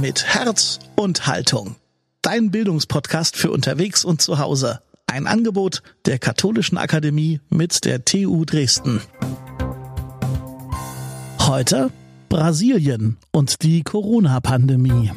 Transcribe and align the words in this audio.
mit 0.00 0.26
Herz 0.26 0.78
und 0.96 1.26
Haltung. 1.26 1.76
Dein 2.22 2.50
Bildungspodcast 2.50 3.36
für 3.36 3.50
unterwegs 3.50 4.04
und 4.04 4.20
zu 4.20 4.38
Hause. 4.38 4.80
Ein 5.06 5.26
Angebot 5.26 5.82
der 6.04 6.18
Katholischen 6.18 6.78
Akademie 6.78 7.40
mit 7.48 7.84
der 7.84 8.04
TU 8.04 8.44
Dresden. 8.44 9.00
Heute 11.40 11.90
Brasilien 12.28 13.16
und 13.32 13.62
die 13.62 13.82
Corona-Pandemie. 13.82 15.12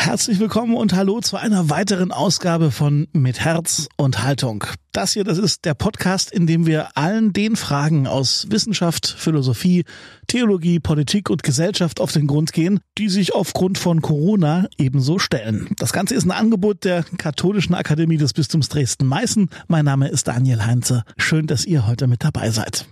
Herzlich 0.00 0.38
willkommen 0.38 0.76
und 0.76 0.94
hallo 0.94 1.20
zu 1.20 1.36
einer 1.36 1.70
weiteren 1.70 2.12
Ausgabe 2.12 2.70
von 2.70 3.08
Mit 3.12 3.40
Herz 3.40 3.88
und 3.96 4.22
Haltung. 4.22 4.64
Das 4.92 5.12
hier, 5.12 5.24
das 5.24 5.38
ist 5.38 5.64
der 5.64 5.74
Podcast, 5.74 6.30
in 6.30 6.46
dem 6.46 6.66
wir 6.66 6.96
allen 6.96 7.32
den 7.32 7.56
Fragen 7.56 8.06
aus 8.06 8.46
Wissenschaft, 8.48 9.08
Philosophie, 9.18 9.84
Theologie, 10.28 10.78
Politik 10.78 11.28
und 11.30 11.42
Gesellschaft 11.42 12.00
auf 12.00 12.12
den 12.12 12.28
Grund 12.28 12.52
gehen, 12.52 12.78
die 12.96 13.08
sich 13.08 13.34
aufgrund 13.34 13.76
von 13.76 14.00
Corona 14.00 14.68
ebenso 14.78 15.18
stellen. 15.18 15.68
Das 15.76 15.92
Ganze 15.92 16.14
ist 16.14 16.24
ein 16.24 16.30
Angebot 16.30 16.84
der 16.84 17.02
Katholischen 17.18 17.74
Akademie 17.74 18.18
des 18.18 18.32
Bistums 18.34 18.68
Dresden-Meißen. 18.68 19.50
Mein 19.66 19.84
Name 19.84 20.08
ist 20.08 20.28
Daniel 20.28 20.64
Heinze. 20.64 21.02
Schön, 21.18 21.48
dass 21.48 21.64
ihr 21.64 21.88
heute 21.88 22.06
mit 22.06 22.22
dabei 22.22 22.50
seid. 22.50 22.86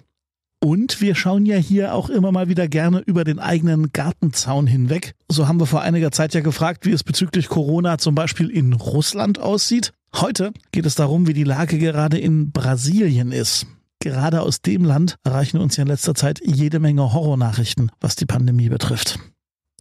Und 0.66 1.00
wir 1.00 1.14
schauen 1.14 1.46
ja 1.46 1.54
hier 1.58 1.94
auch 1.94 2.10
immer 2.10 2.32
mal 2.32 2.48
wieder 2.48 2.66
gerne 2.66 2.98
über 2.98 3.22
den 3.22 3.38
eigenen 3.38 3.92
Gartenzaun 3.92 4.66
hinweg. 4.66 5.14
So 5.30 5.46
haben 5.46 5.60
wir 5.60 5.66
vor 5.66 5.82
einiger 5.82 6.10
Zeit 6.10 6.34
ja 6.34 6.40
gefragt, 6.40 6.84
wie 6.86 6.90
es 6.90 7.04
bezüglich 7.04 7.46
Corona 7.46 7.98
zum 7.98 8.16
Beispiel 8.16 8.50
in 8.50 8.72
Russland 8.72 9.38
aussieht. 9.38 9.92
Heute 10.16 10.52
geht 10.72 10.84
es 10.84 10.96
darum, 10.96 11.28
wie 11.28 11.34
die 11.34 11.44
Lage 11.44 11.78
gerade 11.78 12.18
in 12.18 12.50
Brasilien 12.50 13.30
ist. 13.30 13.68
Gerade 14.00 14.40
aus 14.40 14.60
dem 14.60 14.82
Land 14.82 15.14
erreichen 15.22 15.58
uns 15.58 15.76
ja 15.76 15.82
in 15.82 15.88
letzter 15.88 16.16
Zeit 16.16 16.40
jede 16.44 16.80
Menge 16.80 17.12
Horrornachrichten, 17.12 17.92
was 18.00 18.16
die 18.16 18.26
Pandemie 18.26 18.68
betrifft. 18.68 19.20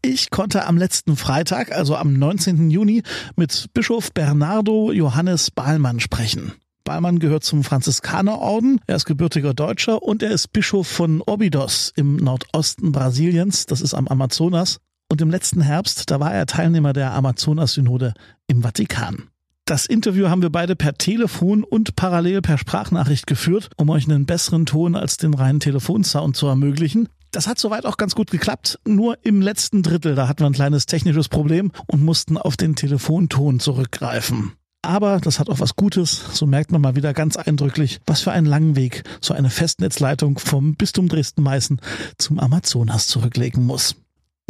Ich 0.04 0.30
konnte 0.30 0.68
am 0.68 0.78
letzten 0.78 1.16
Freitag, 1.18 1.72
also 1.72 1.96
am 1.96 2.14
19. 2.14 2.70
Juni, 2.70 3.02
mit 3.36 3.74
Bischof 3.74 4.14
Bernardo 4.14 4.92
Johannes 4.92 5.50
Bahlmann 5.50 6.00
sprechen. 6.00 6.52
Ballmann 6.86 7.20
gehört 7.20 7.44
zum 7.44 7.64
Franziskanerorden. 7.64 8.80
Er 8.88 8.96
ist 8.96 9.06
gebürtiger 9.06 9.54
Deutscher 9.54 10.02
und 10.02 10.24
er 10.24 10.32
ist 10.32 10.54
Bischof 10.54 10.88
von 10.88 11.22
Obidos 11.22 11.92
im 11.96 12.16
Nordosten 12.16 12.94
Brasiliens. 12.94 13.66
Das 13.66 13.82
ist 13.82 13.94
am 13.94 14.08
Amazonas. 14.08 14.78
Und 15.10 15.20
im 15.20 15.30
letzten 15.30 15.62
Herbst, 15.62 16.10
da 16.10 16.20
war 16.20 16.34
er 16.34 16.46
Teilnehmer 16.46 16.94
der 16.94 17.12
Amazonas-Synode 17.14 18.14
im 18.48 18.62
Vatikan. 18.62 19.30
Das 19.66 19.88
Interview 19.88 20.30
haben 20.30 20.44
wir 20.44 20.52
beide 20.52 20.76
per 20.76 20.94
Telefon 20.94 21.64
und 21.64 21.96
parallel 21.96 22.42
per 22.42 22.60
Sprachnachricht 22.60 23.26
geführt, 23.26 23.72
um 23.78 23.90
euch 23.90 24.08
einen 24.08 24.28
besseren 24.28 24.68
Ton 24.68 24.96
als 24.96 25.18
den 25.18 25.34
reinen 25.34 25.60
Telefonsound 25.60 26.36
zu 26.38 26.46
ermöglichen. 26.46 27.10
Das 27.32 27.48
hat 27.48 27.58
soweit 27.58 27.86
auch 27.86 27.98
ganz 27.98 28.14
gut 28.14 28.30
geklappt. 28.30 28.80
Nur 28.88 29.18
im 29.24 29.42
letzten 29.42 29.82
Drittel, 29.82 30.14
da 30.14 30.28
hatten 30.28 30.42
wir 30.42 30.48
ein 30.48 30.54
kleines 30.54 30.86
technisches 30.86 31.30
Problem 31.30 31.72
und 31.88 32.04
mussten 32.04 32.38
auf 32.38 32.58
den 32.58 32.76
Telefonton 32.76 33.60
zurückgreifen. 33.60 34.54
Aber 34.86 35.20
das 35.20 35.40
hat 35.40 35.50
auch 35.50 35.60
was 35.60 35.76
Gutes. 35.76 36.22
So 36.34 36.46
merkt 36.46 36.72
man 36.72 36.82
mal 36.82 36.96
wieder 36.96 37.14
ganz 37.14 37.38
eindrücklich, 37.38 38.00
was 38.06 38.22
für 38.22 38.32
einen 38.32 38.46
langen 38.46 38.76
Weg 38.76 39.04
so 39.20 39.34
eine 39.34 39.50
Festnetzleitung 39.50 40.40
vom 40.40 40.76
Bistum 40.76 41.08
Dresden-Meißen 41.10 41.82
zum 42.18 42.40
Amazonas 42.40 43.08
zurücklegen 43.08 43.66
muss. 43.66 43.96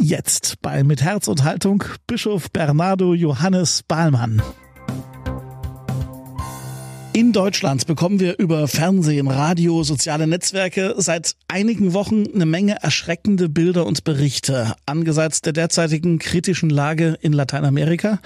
Jetzt 0.00 0.60
bei 0.60 0.84
Mit 0.84 1.02
Herz 1.02 1.26
und 1.26 1.44
Haltung 1.44 1.82
Bischof 2.06 2.50
Bernardo 2.50 3.14
Johannes 3.14 3.82
Bahlmann. 3.82 4.42
In 7.16 7.32
Deutschland 7.32 7.86
bekommen 7.86 8.20
wir 8.20 8.38
über 8.38 8.68
Fernsehen, 8.68 9.28
Radio, 9.28 9.82
soziale 9.82 10.26
Netzwerke 10.26 10.96
seit 10.98 11.34
einigen 11.48 11.94
Wochen 11.94 12.26
eine 12.34 12.44
Menge 12.44 12.82
erschreckende 12.82 13.48
Bilder 13.48 13.86
und 13.86 14.04
Berichte 14.04 14.74
angesichts 14.84 15.40
der 15.40 15.54
derzeitigen 15.54 16.18
kritischen 16.18 16.68
Lage 16.68 17.16
in 17.22 17.32
Lateinamerika 17.32 18.20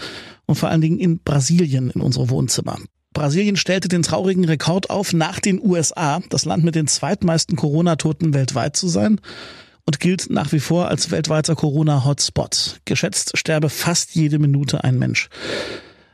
und 0.47 0.57
vor 0.57 0.71
allen 0.71 0.81
Dingen 0.81 0.99
in 0.99 1.21
Brasilien 1.21 1.91
in 1.91 2.01
unsere 2.01 2.31
Wohnzimmer. 2.31 2.79
Brasilien 3.15 3.55
stellte 3.55 3.87
den 3.87 4.03
traurigen 4.03 4.45
Rekord 4.45 4.91
auf, 4.91 5.13
nach 5.13 5.39
den 5.39 5.65
USA 5.65 6.19
das 6.29 6.45
Land 6.45 6.65
mit 6.65 6.75
den 6.75 6.89
zweitmeisten 6.89 7.55
Corona-Toten 7.55 8.35
weltweit 8.35 8.75
zu 8.75 8.89
sein 8.89 9.21
und 9.87 10.01
gilt 10.01 10.31
nach 10.31 10.51
wie 10.51 10.59
vor 10.59 10.89
als 10.89 11.13
weltweiter 11.13 11.55
Corona-Hotspot. 11.55 12.81
Geschätzt 12.87 13.39
sterbe 13.39 13.69
fast 13.69 14.17
jede 14.17 14.41
Minute 14.41 14.83
ein 14.83 14.99
Mensch. 14.99 15.29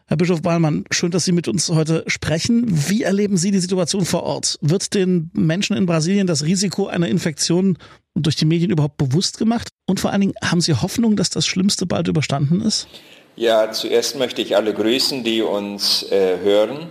Herr 0.09 0.17
Bischof 0.17 0.41
Ballmann, 0.41 0.85
schön, 0.93 1.11
dass 1.11 1.25
Sie 1.25 1.33
mit 1.33 1.49
uns 1.49 1.69
heute 1.69 2.05
sprechen. 2.07 2.65
Wie 2.69 3.03
erleben 3.03 3.37
Sie 3.37 3.51
die 3.51 3.59
Situation 3.59 4.05
vor 4.05 4.23
Ort? 4.23 4.57
Wird 4.61 4.95
den 4.95 5.33
Menschen 5.33 5.77
in 5.77 5.85
Brasilien 5.85 6.29
das 6.29 6.45
Risiko 6.45 6.87
einer 6.87 7.09
Infektion 7.09 7.77
durch 8.15 8.37
die 8.37 8.45
Medien 8.45 8.71
überhaupt 8.71 8.99
bewusst 8.99 9.37
gemacht? 9.37 9.67
Und 9.85 9.99
vor 9.99 10.13
allen 10.13 10.21
Dingen, 10.21 10.35
haben 10.45 10.61
Sie 10.61 10.75
Hoffnung, 10.75 11.17
dass 11.17 11.31
das 11.31 11.45
Schlimmste 11.45 11.87
bald 11.87 12.07
überstanden 12.07 12.61
ist? 12.61 12.87
Ja, 13.35 13.73
zuerst 13.73 14.17
möchte 14.17 14.43
ich 14.43 14.55
alle 14.55 14.73
grüßen, 14.73 15.25
die 15.25 15.43
uns 15.43 16.05
äh, 16.05 16.39
hören 16.39 16.87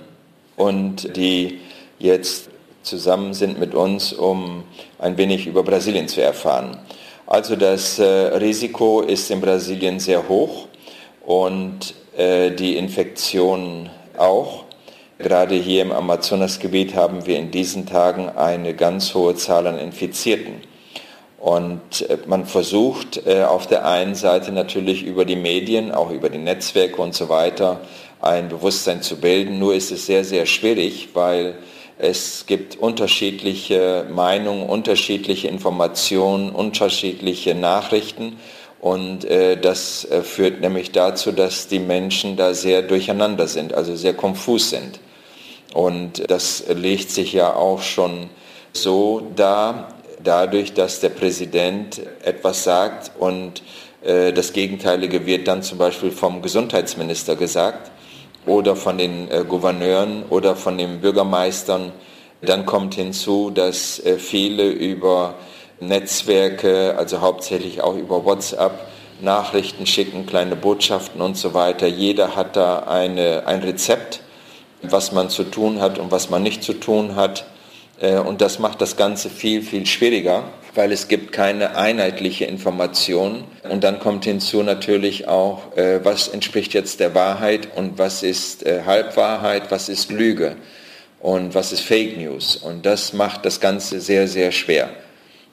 und 0.57 1.15
die 1.15 1.59
jetzt 1.99 2.49
zusammen 2.83 3.33
sind 3.33 3.61
mit 3.61 3.73
uns, 3.73 4.11
um 4.11 4.65
ein 4.99 5.17
wenig 5.17 5.47
über 5.47 5.63
Brasilien 5.63 6.09
zu 6.09 6.21
erfahren. 6.21 6.79
Also 7.27 7.55
das 7.55 7.97
äh, 7.97 8.03
Risiko 8.03 8.99
ist 8.99 9.31
in 9.31 9.39
Brasilien 9.39 10.01
sehr 10.01 10.27
hoch 10.27 10.67
und 11.25 11.95
äh, 12.17 12.51
die 12.51 12.77
Infektion 12.77 13.89
auch. 14.17 14.63
Gerade 15.17 15.55
hier 15.55 15.81
im 15.81 15.91
Amazonasgebiet 15.91 16.95
haben 16.95 17.25
wir 17.25 17.37
in 17.37 17.51
diesen 17.51 17.85
Tagen 17.85 18.29
eine 18.29 18.73
ganz 18.73 19.13
hohe 19.13 19.35
Zahl 19.35 19.65
an 19.67 19.79
Infizierten. 19.79 20.55
Und 21.39 22.09
äh, 22.09 22.17
man 22.25 22.45
versucht 22.45 23.25
äh, 23.25 23.43
auf 23.43 23.67
der 23.67 23.85
einen 23.85 24.15
Seite 24.15 24.51
natürlich 24.51 25.03
über 25.03 25.25
die 25.25 25.35
Medien, 25.35 25.91
auch 25.91 26.11
über 26.11 26.29
die 26.29 26.37
Netzwerke 26.37 27.01
und 27.01 27.13
so 27.13 27.29
weiter, 27.29 27.81
ein 28.19 28.49
Bewusstsein 28.49 29.01
zu 29.01 29.17
bilden. 29.17 29.59
Nur 29.59 29.75
ist 29.75 29.91
es 29.91 30.05
sehr, 30.05 30.25
sehr 30.25 30.45
schwierig, 30.45 31.09
weil 31.13 31.55
es 31.97 32.45
gibt 32.45 32.75
unterschiedliche 32.75 34.05
Meinungen, 34.11 34.67
unterschiedliche 34.67 35.47
Informationen, 35.47 36.49
unterschiedliche 36.49 37.55
Nachrichten. 37.55 38.37
Und 38.79 39.25
äh, 39.25 39.57
das 39.57 40.05
äh, 40.05 40.21
führt 40.21 40.61
nämlich 40.61 40.91
dazu, 40.91 41.31
dass 41.31 41.67
die 41.67 41.79
Menschen 41.79 42.37
da 42.37 42.53
sehr 42.53 42.81
durcheinander 42.81 43.47
sind, 43.47 43.73
also 43.73 43.95
sehr 43.95 44.13
konfus 44.13 44.69
sind. 44.69 44.99
Und 45.73 46.29
das 46.29 46.63
legt 46.67 47.09
sich 47.09 47.33
ja 47.33 47.53
auch 47.53 47.81
schon 47.81 48.29
so 48.73 49.31
dar, 49.35 49.89
dadurch, 50.23 50.73
dass 50.73 50.99
der 50.99 51.09
Präsident 51.09 52.01
etwas 52.23 52.63
sagt 52.63 53.11
und 53.19 53.61
äh, 54.03 54.31
das 54.33 54.53
Gegenteilige 54.53 55.25
wird 55.25 55.47
dann 55.47 55.63
zum 55.63 55.77
Beispiel 55.77 56.11
vom 56.11 56.41
Gesundheitsminister 56.41 57.35
gesagt 57.35 57.91
oder 58.45 58.75
von 58.75 58.97
den 58.97 59.29
äh, 59.31 59.43
Gouverneuren 59.47 60.23
oder 60.29 60.55
von 60.55 60.77
den 60.77 61.01
Bürgermeistern. 61.01 61.91
Dann 62.41 62.65
kommt 62.65 62.95
hinzu, 62.95 63.49
dass 63.49 63.99
äh, 63.99 64.17
viele 64.17 64.69
über 64.69 65.35
Netzwerke, 65.79 66.95
also 66.97 67.21
hauptsächlich 67.21 67.81
auch 67.81 67.95
über 67.95 68.25
WhatsApp, 68.25 68.87
Nachrichten 69.21 69.85
schicken, 69.85 70.25
kleine 70.25 70.55
Botschaften 70.55 71.21
und 71.21 71.37
so 71.37 71.53
weiter. 71.53 71.87
Jeder 71.87 72.35
hat 72.35 72.55
da 72.55 72.79
eine, 72.79 73.47
ein 73.47 73.61
Rezept, 73.61 74.21
was 74.81 75.11
man 75.11 75.29
zu 75.29 75.43
tun 75.43 75.81
hat 75.81 75.97
und 75.97 76.11
was 76.11 76.29
man 76.29 76.43
nicht 76.43 76.63
zu 76.63 76.73
tun 76.73 77.15
hat. 77.15 77.45
Äh, 77.99 78.17
und 78.17 78.41
das 78.41 78.59
macht 78.59 78.81
das 78.81 78.97
Ganze 78.97 79.29
viel, 79.29 79.61
viel 79.61 79.85
schwieriger, 79.85 80.43
weil 80.73 80.91
es 80.91 81.07
gibt 81.07 81.31
keine 81.31 81.77
einheitliche 81.77 82.45
Information. 82.45 83.45
Und 83.69 83.83
dann 83.83 83.99
kommt 83.99 84.25
hinzu 84.25 84.63
natürlich 84.63 85.27
auch, 85.27 85.75
äh, 85.77 86.03
was 86.03 86.27
entspricht 86.27 86.73
jetzt 86.73 86.99
der 86.99 87.15
Wahrheit 87.15 87.69
und 87.75 87.97
was 87.97 88.21
ist 88.21 88.65
äh, 88.65 88.83
Halbwahrheit, 88.85 89.71
was 89.71 89.87
ist 89.87 90.11
Lüge 90.11 90.57
und 91.21 91.55
was 91.55 91.71
ist 91.71 91.81
Fake 91.81 92.17
News. 92.17 92.57
Und 92.57 92.85
das 92.85 93.13
macht 93.13 93.45
das 93.45 93.61
Ganze 93.61 94.01
sehr, 94.01 94.27
sehr 94.27 94.51
schwer. 94.51 94.89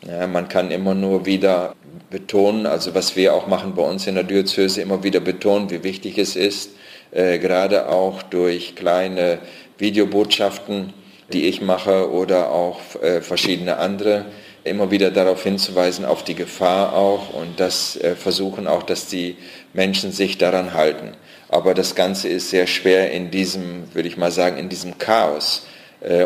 Ja, 0.04 0.26
man 0.26 0.48
kann 0.48 0.72
immer 0.72 0.94
nur 0.94 1.26
wieder 1.26 1.76
betonen, 2.10 2.66
also 2.66 2.92
was 2.92 3.14
wir 3.14 3.34
auch 3.34 3.46
machen 3.46 3.76
bei 3.76 3.82
uns 3.82 4.08
in 4.08 4.16
der 4.16 4.24
Diözese, 4.24 4.82
immer 4.82 5.04
wieder 5.04 5.20
betonen, 5.20 5.70
wie 5.70 5.84
wichtig 5.84 6.18
es 6.18 6.34
ist, 6.34 6.72
äh, 7.12 7.38
gerade 7.38 7.88
auch 7.88 8.20
durch 8.24 8.74
kleine 8.74 9.38
Videobotschaften, 9.78 10.92
die 11.32 11.44
ich 11.44 11.62
mache 11.62 12.10
oder 12.10 12.50
auch 12.50 12.80
äh, 13.00 13.20
verschiedene 13.20 13.76
andere, 13.76 14.24
immer 14.64 14.90
wieder 14.90 15.12
darauf 15.12 15.44
hinzuweisen, 15.44 16.04
auf 16.04 16.24
die 16.24 16.34
Gefahr 16.34 16.94
auch 16.96 17.32
und 17.32 17.60
das 17.60 17.96
äh, 17.96 18.16
versuchen 18.16 18.66
auch, 18.66 18.82
dass 18.82 19.06
die 19.06 19.36
Menschen 19.72 20.10
sich 20.10 20.36
daran 20.36 20.74
halten. 20.74 21.12
Aber 21.48 21.74
das 21.74 21.94
Ganze 21.94 22.28
ist 22.28 22.50
sehr 22.50 22.66
schwer 22.66 23.12
in 23.12 23.30
diesem, 23.30 23.94
würde 23.94 24.08
ich 24.08 24.16
mal 24.16 24.32
sagen, 24.32 24.56
in 24.58 24.68
diesem 24.68 24.98
Chaos 24.98 25.64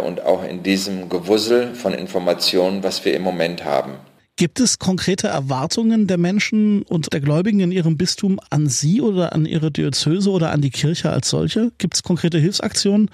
und 0.04 0.24
auch 0.24 0.42
in 0.42 0.62
diesem 0.62 1.08
Gewussel 1.08 1.74
von 1.74 1.92
Informationen, 1.92 2.82
was 2.82 3.04
wir 3.04 3.14
im 3.14 3.22
Moment 3.22 3.64
haben. 3.64 3.94
Gibt 4.38 4.60
es 4.60 4.78
konkrete 4.78 5.28
Erwartungen 5.28 6.06
der 6.06 6.18
Menschen 6.18 6.82
und 6.82 7.10
der 7.14 7.20
Gläubigen 7.22 7.60
in 7.60 7.72
ihrem 7.72 7.96
Bistum 7.96 8.38
an 8.50 8.68
Sie 8.68 9.00
oder 9.00 9.32
an 9.32 9.46
Ihre 9.46 9.70
Diözese 9.70 10.30
oder 10.30 10.50
an 10.50 10.60
die 10.60 10.68
Kirche 10.68 11.08
als 11.08 11.30
solche? 11.30 11.72
Gibt 11.78 11.94
es 11.94 12.02
konkrete 12.02 12.36
Hilfsaktionen? 12.36 13.10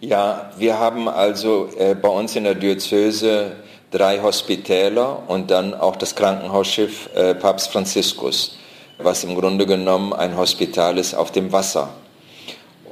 Ja, 0.00 0.52
wir 0.56 0.78
haben 0.78 1.08
also 1.08 1.70
äh, 1.76 1.96
bei 1.96 2.08
uns 2.08 2.36
in 2.36 2.44
der 2.44 2.54
Diözese 2.54 3.50
drei 3.90 4.20
Hospitäler 4.20 5.28
und 5.28 5.50
dann 5.50 5.74
auch 5.74 5.96
das 5.96 6.14
Krankenhausschiff 6.14 7.10
äh, 7.16 7.34
Papst 7.34 7.72
Franziskus, 7.72 8.56
was 8.98 9.24
im 9.24 9.34
Grunde 9.34 9.66
genommen 9.66 10.12
ein 10.12 10.36
Hospital 10.36 10.98
ist 10.98 11.14
auf 11.14 11.32
dem 11.32 11.50
Wasser. 11.50 11.88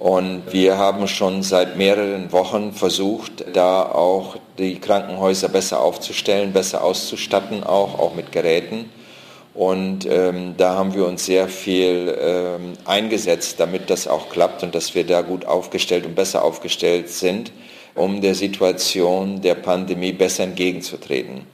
Und 0.03 0.53
wir 0.53 0.79
haben 0.79 1.07
schon 1.07 1.45
seit 1.45 1.77
mehreren 1.77 2.33
Wochen 2.33 2.73
versucht, 2.73 3.45
da 3.53 3.85
auch 3.85 4.35
die 4.59 4.81
Krankenhäuser 4.81 5.49
besser 5.49 5.81
aufzustellen, 5.81 6.53
besser 6.53 6.83
auszustatten, 6.83 7.63
auch, 7.63 8.01
auch 8.01 8.17
mit 8.17 8.33
Geräten. 8.33 8.91
Und 9.55 10.05
ähm, 10.11 10.55
da 10.57 10.75
haben 10.75 10.93
wir 10.95 11.07
uns 11.07 11.25
sehr 11.25 11.47
viel 11.47 12.19
ähm, 12.21 12.73
eingesetzt, 12.85 13.61
damit 13.61 13.91
das 13.91 14.09
auch 14.09 14.29
klappt 14.29 14.65
und 14.65 14.75
dass 14.75 14.97
wir 14.97 15.07
da 15.07 15.21
gut 15.21 15.45
aufgestellt 15.45 16.05
und 16.05 16.17
besser 16.17 16.43
aufgestellt 16.43 17.09
sind, 17.09 17.53
um 17.95 18.21
der 18.21 18.35
Situation 18.35 19.41
der 19.41 19.55
Pandemie 19.55 20.11
besser 20.11 20.43
entgegenzutreten. 20.43 21.47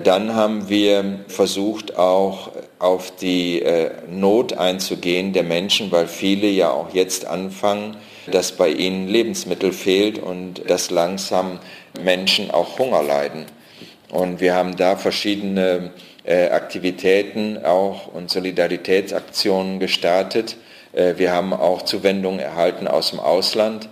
Dann 0.00 0.34
haben 0.34 0.68
wir 0.68 1.20
versucht, 1.28 1.96
auch 1.96 2.50
auf 2.78 3.14
die 3.16 3.62
äh, 3.62 3.90
Not 4.08 4.52
einzugehen 4.52 5.32
der 5.32 5.42
Menschen, 5.42 5.90
weil 5.90 6.06
viele 6.06 6.46
ja 6.46 6.70
auch 6.70 6.94
jetzt 6.94 7.26
anfangen, 7.26 7.96
dass 8.30 8.52
bei 8.52 8.68
ihnen 8.68 9.08
Lebensmittel 9.08 9.72
fehlt 9.72 10.18
und 10.18 10.68
dass 10.68 10.90
langsam 10.90 11.58
Menschen 12.02 12.50
auch 12.50 12.78
Hunger 12.78 13.02
leiden. 13.02 13.46
Und 14.10 14.40
wir 14.40 14.54
haben 14.54 14.76
da 14.76 14.96
verschiedene 14.96 15.90
äh, 16.24 16.48
Aktivitäten 16.50 17.64
auch 17.64 18.06
und 18.06 18.30
Solidaritätsaktionen 18.30 19.80
gestartet. 19.80 20.56
Äh, 20.92 21.14
wir 21.16 21.32
haben 21.32 21.52
auch 21.52 21.82
Zuwendungen 21.82 22.38
erhalten 22.38 22.86
aus 22.86 23.10
dem 23.10 23.20
Ausland, 23.20 23.88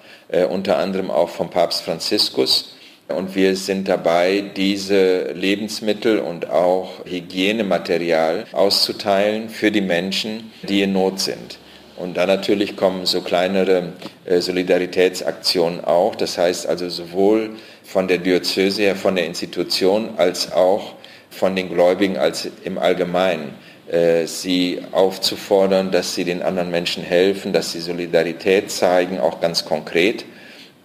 unter 0.50 0.78
anderem 0.78 1.08
auch 1.08 1.28
vom 1.28 1.50
Papst 1.50 1.82
Franziskus 1.82 2.75
und 3.08 3.34
wir 3.36 3.54
sind 3.56 3.88
dabei, 3.88 4.50
diese 4.56 5.32
Lebensmittel 5.32 6.18
und 6.18 6.50
auch 6.50 7.04
Hygienematerial 7.04 8.46
auszuteilen 8.52 9.48
für 9.48 9.70
die 9.70 9.80
Menschen, 9.80 10.50
die 10.68 10.82
in 10.82 10.92
Not 10.92 11.20
sind. 11.20 11.58
Und 11.96 12.16
dann 12.16 12.28
natürlich 12.28 12.76
kommen 12.76 13.06
so 13.06 13.22
kleinere 13.22 13.92
äh, 14.24 14.40
Solidaritätsaktionen 14.40 15.84
auch. 15.84 16.14
Das 16.14 16.36
heißt 16.36 16.66
also 16.66 16.88
sowohl 16.88 17.50
von 17.84 18.08
der 18.08 18.18
Diözese 18.18 18.82
her, 18.82 18.96
von 18.96 19.14
der 19.14 19.24
Institution, 19.24 20.10
als 20.16 20.52
auch 20.52 20.94
von 21.30 21.56
den 21.56 21.68
Gläubigen 21.70 22.16
als 22.16 22.48
im 22.64 22.78
Allgemeinen 22.78 23.54
äh, 23.88 24.26
sie 24.26 24.80
aufzufordern, 24.92 25.90
dass 25.90 26.14
sie 26.14 26.24
den 26.24 26.42
anderen 26.42 26.70
Menschen 26.70 27.02
helfen, 27.02 27.52
dass 27.52 27.72
sie 27.72 27.80
Solidarität 27.80 28.70
zeigen, 28.70 29.18
auch 29.20 29.40
ganz 29.40 29.64
konkret. 29.64 30.24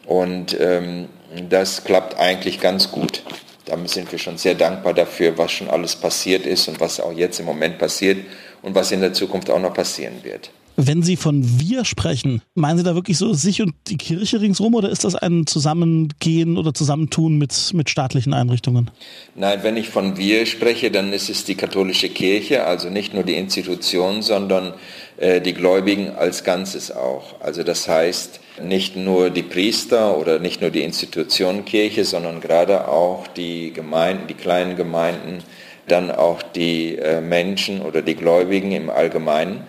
Und 0.06 0.58
ähm, 0.60 1.08
das 1.50 1.84
klappt 1.84 2.18
eigentlich 2.20 2.60
ganz 2.60 2.92
gut. 2.92 3.24
Da 3.66 3.78
sind 3.86 4.12
wir 4.12 4.20
schon 4.20 4.38
sehr 4.38 4.56
dankbar 4.56 4.94
dafür, 4.94 5.38
was 5.38 5.52
schon 5.52 5.70
alles 5.70 5.96
passiert 5.96 6.46
ist 6.46 6.68
und 6.68 6.80
was 6.80 7.00
auch 7.00 7.14
jetzt 7.14 7.40
im 7.40 7.46
Moment 7.46 7.78
passiert 7.78 8.26
und 8.62 8.76
was 8.76 8.92
in 8.92 9.02
der 9.02 9.14
Zukunft 9.14 9.50
auch 9.50 9.60
noch 9.60 9.74
passieren 9.74 10.24
wird. 10.24 10.52
Wenn 10.78 11.04
Sie 11.04 11.18
von 11.18 11.60
wir 11.60 11.86
sprechen, 11.86 12.42
meinen 12.56 12.78
Sie 12.78 12.84
da 12.84 12.96
wirklich 12.96 13.18
so 13.18 13.34
sich 13.34 13.62
und 13.62 13.74
die 13.88 13.98
Kirche 13.98 14.42
ringsherum 14.42 14.74
oder 14.74 14.90
ist 14.90 15.04
das 15.04 15.16
ein 15.16 15.46
Zusammengehen 15.46 16.58
oder 16.58 16.74
Zusammentun 16.74 17.38
mit, 17.38 17.72
mit 17.74 17.90
staatlichen 17.90 18.34
Einrichtungen? 18.34 18.90
Nein, 19.36 19.60
wenn 19.64 19.78
ich 19.78 19.90
von 19.90 20.18
wir 20.18 20.46
spreche, 20.46 20.90
dann 20.90 21.12
ist 21.14 21.30
es 21.30 21.44
die 21.44 21.56
katholische 21.56 22.10
Kirche, 22.10 22.66
also 22.66 22.90
nicht 22.90 23.14
nur 23.14 23.24
die 23.24 23.36
Institution, 23.36 24.22
sondern 24.22 24.74
die 25.20 25.54
Gläubigen 25.54 26.16
als 26.16 26.44
Ganzes 26.44 26.92
auch. 26.92 27.42
Also 27.42 27.64
das 27.64 27.88
heißt, 27.88 28.40
nicht 28.62 28.96
nur 28.96 29.30
die 29.30 29.44
Priester 29.44 30.18
oder 30.18 30.40
nicht 30.40 30.62
nur 30.62 30.70
die 30.70 30.84
Institution 30.84 31.66
Kirche, 31.66 32.06
sondern 32.06 32.42
gerade 32.42 32.88
auch 32.88 33.28
die 33.28 33.72
Gemeinden, 33.74 34.28
die 34.28 34.34
kleinen 34.34 34.76
Gemeinden, 34.76 35.44
dann 35.88 36.12
auch 36.12 36.42
die 36.42 36.98
äh, 36.98 37.22
Menschen 37.22 37.82
oder 37.82 38.02
die 38.02 38.16
Gläubigen 38.16 38.72
im 38.72 38.90
Allgemeinen 38.90 39.64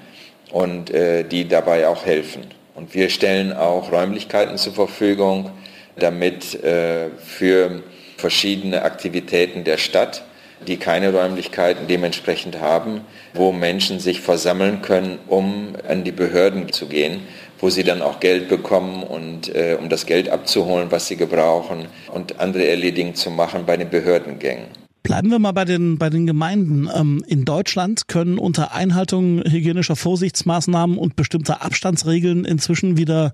und 0.51 0.91
äh, 0.91 1.25
die 1.25 1.49
dabei 1.49 1.89
auch 1.89 2.05
helfen. 2.05 2.43
Und 2.75 2.95
wir 2.95 3.11
stellen 3.11 3.53
auch 3.53 3.93
Räumlichkeiten 3.93 4.57
zur 4.57 4.73
Verfügung, 4.73 5.51
damit 5.97 6.63
äh, 6.63 7.11
für 7.19 7.83
verschiedene 8.17 8.83
Aktivitäten 8.83 9.65
der 9.65 9.79
Stadt, 9.79 10.25
die 10.69 10.77
keine 10.77 11.13
Räumlichkeiten 11.13 11.87
dementsprechend 11.87 12.61
haben, 12.61 13.03
wo 13.35 13.53
Menschen 13.53 14.01
sich 14.01 14.21
versammeln 14.21 14.83
können, 14.83 15.19
um 15.29 15.75
an 15.89 16.05
die 16.05 16.13
Behörden 16.13 16.73
zu 16.73 16.87
gehen, 16.87 17.21
wo 17.59 17.71
sie 17.71 17.85
dann 17.85 18.03
auch 18.03 18.21
Geld 18.21 18.49
bekommen 18.49 19.03
und 19.03 19.55
äh, 19.55 19.77
um 19.79 19.89
das 19.89 20.07
Geld 20.07 20.29
abzuholen, 20.29 20.91
was 20.91 21.07
sie 21.07 21.17
gebrauchen 21.17 21.87
und 22.13 22.41
andere 22.41 22.67
Erledigen 22.67 23.15
zu 23.15 23.31
machen 23.31 23.65
bei 23.67 23.77
den 23.77 23.91
Behördengängen. 23.91 24.67
Bleiben 25.03 25.31
wir 25.31 25.39
mal 25.41 25.53
bei 25.53 25.65
den, 25.65 25.99
bei 25.99 26.11
den 26.11 26.27
Gemeinden. 26.27 26.89
Ähm, 26.95 27.25
in 27.27 27.45
Deutschland 27.45 28.07
können 28.07 28.39
unter 28.39 28.73
Einhaltung 28.73 29.43
hygienischer 29.45 29.97
Vorsichtsmaßnahmen 29.97 30.97
und 30.97 31.17
bestimmter 31.17 31.63
Abstandsregeln 31.63 32.45
inzwischen 32.45 32.97
wieder 32.97 33.33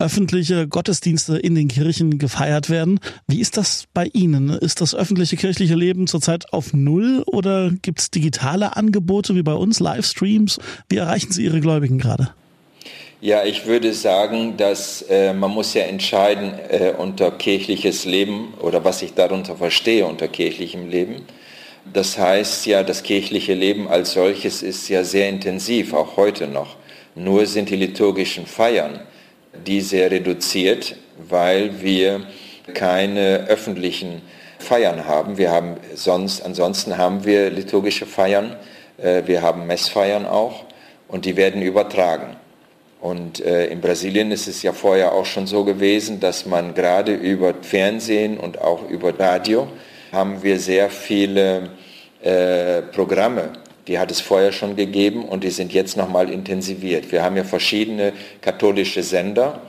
öffentliche 0.00 0.66
Gottesdienste 0.66 1.36
in 1.36 1.54
den 1.54 1.68
Kirchen 1.68 2.18
gefeiert 2.18 2.70
werden. 2.70 3.00
Wie 3.28 3.40
ist 3.40 3.56
das 3.56 3.84
bei 3.94 4.06
Ihnen? 4.12 4.50
Ist 4.50 4.80
das 4.80 4.94
öffentliche 4.94 5.36
kirchliche 5.36 5.74
Leben 5.74 6.06
zurzeit 6.06 6.52
auf 6.52 6.72
Null 6.72 7.22
oder 7.26 7.70
gibt 7.82 8.00
es 8.00 8.10
digitale 8.10 8.76
Angebote 8.76 9.34
wie 9.34 9.42
bei 9.42 9.52
uns, 9.52 9.78
Livestreams? 9.78 10.58
Wie 10.88 10.96
erreichen 10.96 11.32
Sie 11.32 11.44
Ihre 11.44 11.60
Gläubigen 11.60 11.98
gerade? 11.98 12.30
Ja, 13.22 13.44
ich 13.44 13.66
würde 13.66 13.92
sagen, 13.92 14.56
dass 14.56 15.02
äh, 15.02 15.34
man 15.34 15.50
muss 15.50 15.74
ja 15.74 15.82
entscheiden 15.82 16.54
äh, 16.70 16.94
unter 16.96 17.30
kirchliches 17.30 18.06
Leben 18.06 18.54
oder 18.62 18.82
was 18.82 19.02
ich 19.02 19.12
darunter 19.12 19.56
verstehe 19.56 20.06
unter 20.06 20.26
kirchlichem 20.26 20.88
Leben. 20.88 21.16
Das 21.92 22.16
heißt 22.16 22.64
ja, 22.64 22.82
das 22.82 23.02
kirchliche 23.02 23.52
Leben 23.52 23.88
als 23.88 24.12
solches 24.12 24.62
ist 24.62 24.88
ja 24.88 25.04
sehr 25.04 25.28
intensiv, 25.28 25.92
auch 25.92 26.16
heute 26.16 26.46
noch. 26.46 26.76
Nur 27.14 27.44
sind 27.44 27.68
die 27.68 27.76
liturgischen 27.76 28.46
Feiern, 28.46 29.00
die 29.66 29.80
sehr 29.80 30.10
reduziert, 30.10 30.96
weil 31.28 31.80
wir 31.82 32.22
keine 32.74 33.46
öffentlichen 33.48 34.22
Feiern 34.58 35.06
haben. 35.06 35.38
Wir 35.38 35.50
haben 35.50 35.76
sonst, 35.94 36.44
ansonsten 36.44 36.98
haben 36.98 37.24
wir 37.24 37.50
liturgische 37.50 38.06
Feiern, 38.06 38.56
äh, 38.98 39.22
wir 39.26 39.42
haben 39.42 39.66
Messfeiern 39.66 40.26
auch 40.26 40.64
und 41.08 41.24
die 41.24 41.36
werden 41.36 41.62
übertragen. 41.62 42.36
Und 43.00 43.40
äh, 43.40 43.66
in 43.66 43.80
Brasilien 43.80 44.30
ist 44.30 44.46
es 44.46 44.62
ja 44.62 44.72
vorher 44.72 45.12
auch 45.12 45.24
schon 45.24 45.46
so 45.46 45.64
gewesen, 45.64 46.20
dass 46.20 46.44
man 46.44 46.74
gerade 46.74 47.14
über 47.14 47.54
Fernsehen 47.62 48.38
und 48.38 48.60
auch 48.60 48.88
über 48.90 49.18
Radio 49.18 49.68
haben 50.12 50.42
wir 50.42 50.58
sehr 50.58 50.90
viele 50.90 51.70
äh, 52.22 52.82
Programme, 52.82 53.52
die 53.90 53.98
hat 53.98 54.12
es 54.12 54.20
vorher 54.20 54.52
schon 54.52 54.76
gegeben 54.76 55.24
und 55.24 55.42
die 55.42 55.50
sind 55.50 55.72
jetzt 55.72 55.96
nochmal 55.96 56.30
intensiviert. 56.30 57.10
Wir 57.10 57.24
haben 57.24 57.36
ja 57.36 57.42
verschiedene 57.42 58.12
katholische 58.40 59.02
Sender 59.02 59.62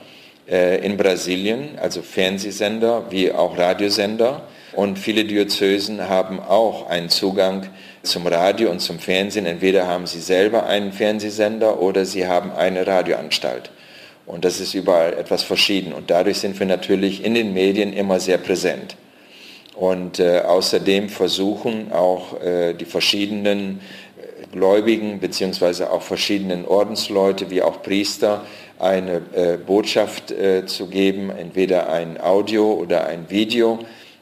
äh, 0.48 0.78
in 0.86 0.96
Brasilien, 0.96 1.70
also 1.80 2.02
Fernsehsender 2.02 3.06
wie 3.10 3.32
auch 3.32 3.58
Radiosender. 3.58 4.42
Und 4.74 5.00
viele 5.00 5.24
Diözesen 5.24 6.08
haben 6.08 6.38
auch 6.38 6.88
einen 6.88 7.08
Zugang 7.08 7.66
zum 8.04 8.28
Radio 8.28 8.70
und 8.70 8.78
zum 8.78 9.00
Fernsehen. 9.00 9.44
Entweder 9.44 9.88
haben 9.88 10.06
sie 10.06 10.20
selber 10.20 10.66
einen 10.66 10.92
Fernsehsender 10.92 11.82
oder 11.82 12.04
sie 12.04 12.28
haben 12.28 12.52
eine 12.52 12.86
Radioanstalt. 12.86 13.72
Und 14.24 14.44
das 14.44 14.60
ist 14.60 14.72
überall 14.74 15.14
etwas 15.14 15.42
verschieden. 15.42 15.92
Und 15.92 16.10
dadurch 16.10 16.38
sind 16.38 16.60
wir 16.60 16.66
natürlich 16.66 17.24
in 17.24 17.34
den 17.34 17.52
Medien 17.54 17.92
immer 17.92 18.20
sehr 18.20 18.38
präsent. 18.38 18.94
Und 19.74 20.20
äh, 20.20 20.40
außerdem 20.40 21.08
versuchen 21.08 21.92
auch 21.92 22.40
äh, 22.42 22.74
die 22.74 22.84
verschiedenen 22.84 23.80
Gläubigen 24.52 25.18
beziehungsweise 25.18 25.90
auch 25.90 26.02
verschiedenen 26.02 26.64
Ordensleute 26.66 27.50
wie 27.50 27.62
auch 27.62 27.82
Priester 27.82 28.42
eine 28.78 29.22
äh, 29.34 29.56
Botschaft 29.56 30.30
äh, 30.30 30.66
zu 30.66 30.86
geben, 30.86 31.30
entweder 31.30 31.88
ein 31.90 32.20
Audio 32.20 32.72
oder 32.72 33.06
ein 33.06 33.30
Video, 33.30 33.80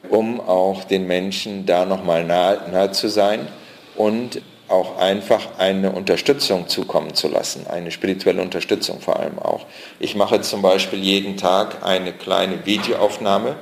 um 0.09 0.39
auch 0.39 0.83
den 0.85 1.05
Menschen 1.05 1.65
da 1.65 1.85
nochmal 1.85 2.23
nahe, 2.23 2.61
nahe 2.71 2.91
zu 2.91 3.09
sein 3.09 3.47
und 3.95 4.41
auch 4.67 4.97
einfach 4.97 5.59
eine 5.59 5.91
Unterstützung 5.91 6.67
zukommen 6.69 7.13
zu 7.13 7.27
lassen, 7.27 7.67
eine 7.67 7.91
spirituelle 7.91 8.41
Unterstützung 8.41 9.01
vor 9.01 9.19
allem 9.19 9.37
auch. 9.37 9.65
Ich 9.99 10.15
mache 10.15 10.41
zum 10.41 10.61
Beispiel 10.61 10.99
jeden 10.99 11.35
Tag 11.37 11.83
eine 11.83 12.13
kleine 12.13 12.65
Videoaufnahme 12.65 13.57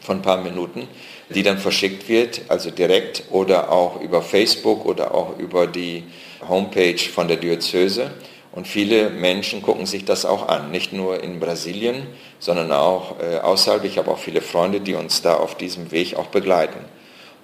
von 0.00 0.18
ein 0.18 0.22
paar 0.22 0.38
Minuten, 0.42 0.88
die 1.34 1.42
dann 1.42 1.58
verschickt 1.58 2.08
wird, 2.08 2.42
also 2.48 2.70
direkt 2.70 3.24
oder 3.30 3.70
auch 3.70 4.00
über 4.00 4.22
Facebook 4.22 4.84
oder 4.84 5.14
auch 5.14 5.38
über 5.38 5.66
die 5.66 6.04
Homepage 6.48 6.98
von 6.98 7.28
der 7.28 7.36
Diözese. 7.36 8.10
Und 8.52 8.66
viele 8.66 9.10
Menschen 9.10 9.62
gucken 9.62 9.86
sich 9.86 10.04
das 10.04 10.24
auch 10.24 10.48
an, 10.48 10.72
nicht 10.72 10.92
nur 10.92 11.22
in 11.22 11.38
Brasilien, 11.38 12.08
sondern 12.40 12.72
auch 12.72 13.14
äh, 13.20 13.38
außerhalb. 13.38 13.84
Ich 13.84 13.96
habe 13.96 14.10
auch 14.10 14.18
viele 14.18 14.40
Freunde, 14.40 14.80
die 14.80 14.94
uns 14.94 15.22
da 15.22 15.34
auf 15.34 15.54
diesem 15.54 15.92
Weg 15.92 16.16
auch 16.16 16.26
begleiten. 16.26 16.84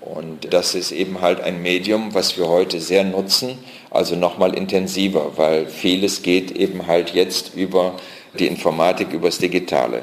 Und 0.00 0.52
das 0.52 0.74
ist 0.74 0.92
eben 0.92 1.20
halt 1.20 1.40
ein 1.40 1.62
Medium, 1.62 2.12
was 2.14 2.36
wir 2.36 2.48
heute 2.48 2.80
sehr 2.80 3.04
nutzen, 3.04 3.58
also 3.90 4.16
nochmal 4.16 4.54
intensiver, 4.54 5.32
weil 5.36 5.66
vieles 5.66 6.22
geht 6.22 6.50
eben 6.52 6.86
halt 6.86 7.14
jetzt 7.14 7.54
über 7.54 7.94
die 8.38 8.46
Informatik, 8.46 9.12
übers 9.12 9.38
Digitale. 9.38 10.02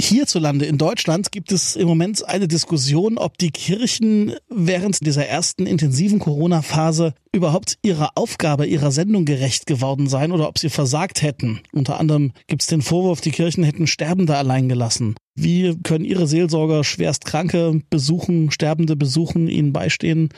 Hierzulande 0.00 0.64
in 0.64 0.78
Deutschland 0.78 1.32
gibt 1.32 1.50
es 1.50 1.74
im 1.74 1.88
Moment 1.88 2.26
eine 2.26 2.46
Diskussion, 2.46 3.18
ob 3.18 3.36
die 3.36 3.50
Kirchen 3.50 4.36
während 4.48 5.04
dieser 5.04 5.26
ersten 5.26 5.66
intensiven 5.66 6.20
Corona-Phase 6.20 7.14
überhaupt 7.32 7.78
ihrer 7.82 8.12
Aufgabe, 8.14 8.66
ihrer 8.66 8.92
Sendung 8.92 9.24
gerecht 9.24 9.66
geworden 9.66 10.08
seien 10.08 10.30
oder 10.30 10.48
ob 10.48 10.58
sie 10.58 10.70
versagt 10.70 11.22
hätten. 11.22 11.60
Unter 11.72 11.98
anderem 11.98 12.32
gibt 12.46 12.62
es 12.62 12.68
den 12.68 12.80
Vorwurf, 12.80 13.20
die 13.20 13.32
Kirchen 13.32 13.64
hätten 13.64 13.88
Sterbende 13.88 14.36
allein 14.36 14.68
gelassen. 14.68 15.16
Wie 15.34 15.76
können 15.82 16.04
Ihre 16.04 16.28
Seelsorger 16.28 16.84
Schwerstkranke 16.84 17.82
besuchen, 17.90 18.52
Sterbende 18.52 18.94
besuchen, 18.94 19.48
ihnen 19.48 19.72
beistehen? 19.72 20.28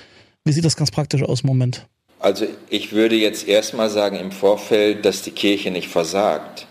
Wie 0.43 0.53
sieht 0.53 0.65
das 0.65 0.77
ganz 0.77 0.91
praktisch 0.91 1.23
aus 1.23 1.43
im 1.43 1.49
Moment? 1.49 1.87
Also 2.19 2.47
ich 2.71 2.93
würde 2.93 3.17
jetzt 3.17 3.47
erstmal 3.47 3.91
sagen 3.91 4.17
im 4.17 4.33
Vorfeld, 4.33 5.05
dass 5.05 5.23
die 5.23 5.31
Kirche 5.31 5.71
nicht 5.71 5.89
versagt 5.89 6.67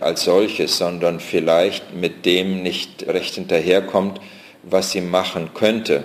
als 0.00 0.24
solches, 0.24 0.78
sondern 0.78 1.20
vielleicht 1.20 1.94
mit 1.94 2.26
dem 2.26 2.62
nicht 2.62 3.06
recht 3.06 3.34
hinterherkommt, 3.34 4.20
was 4.62 4.92
sie 4.92 5.00
machen 5.00 5.50
könnte. 5.54 6.04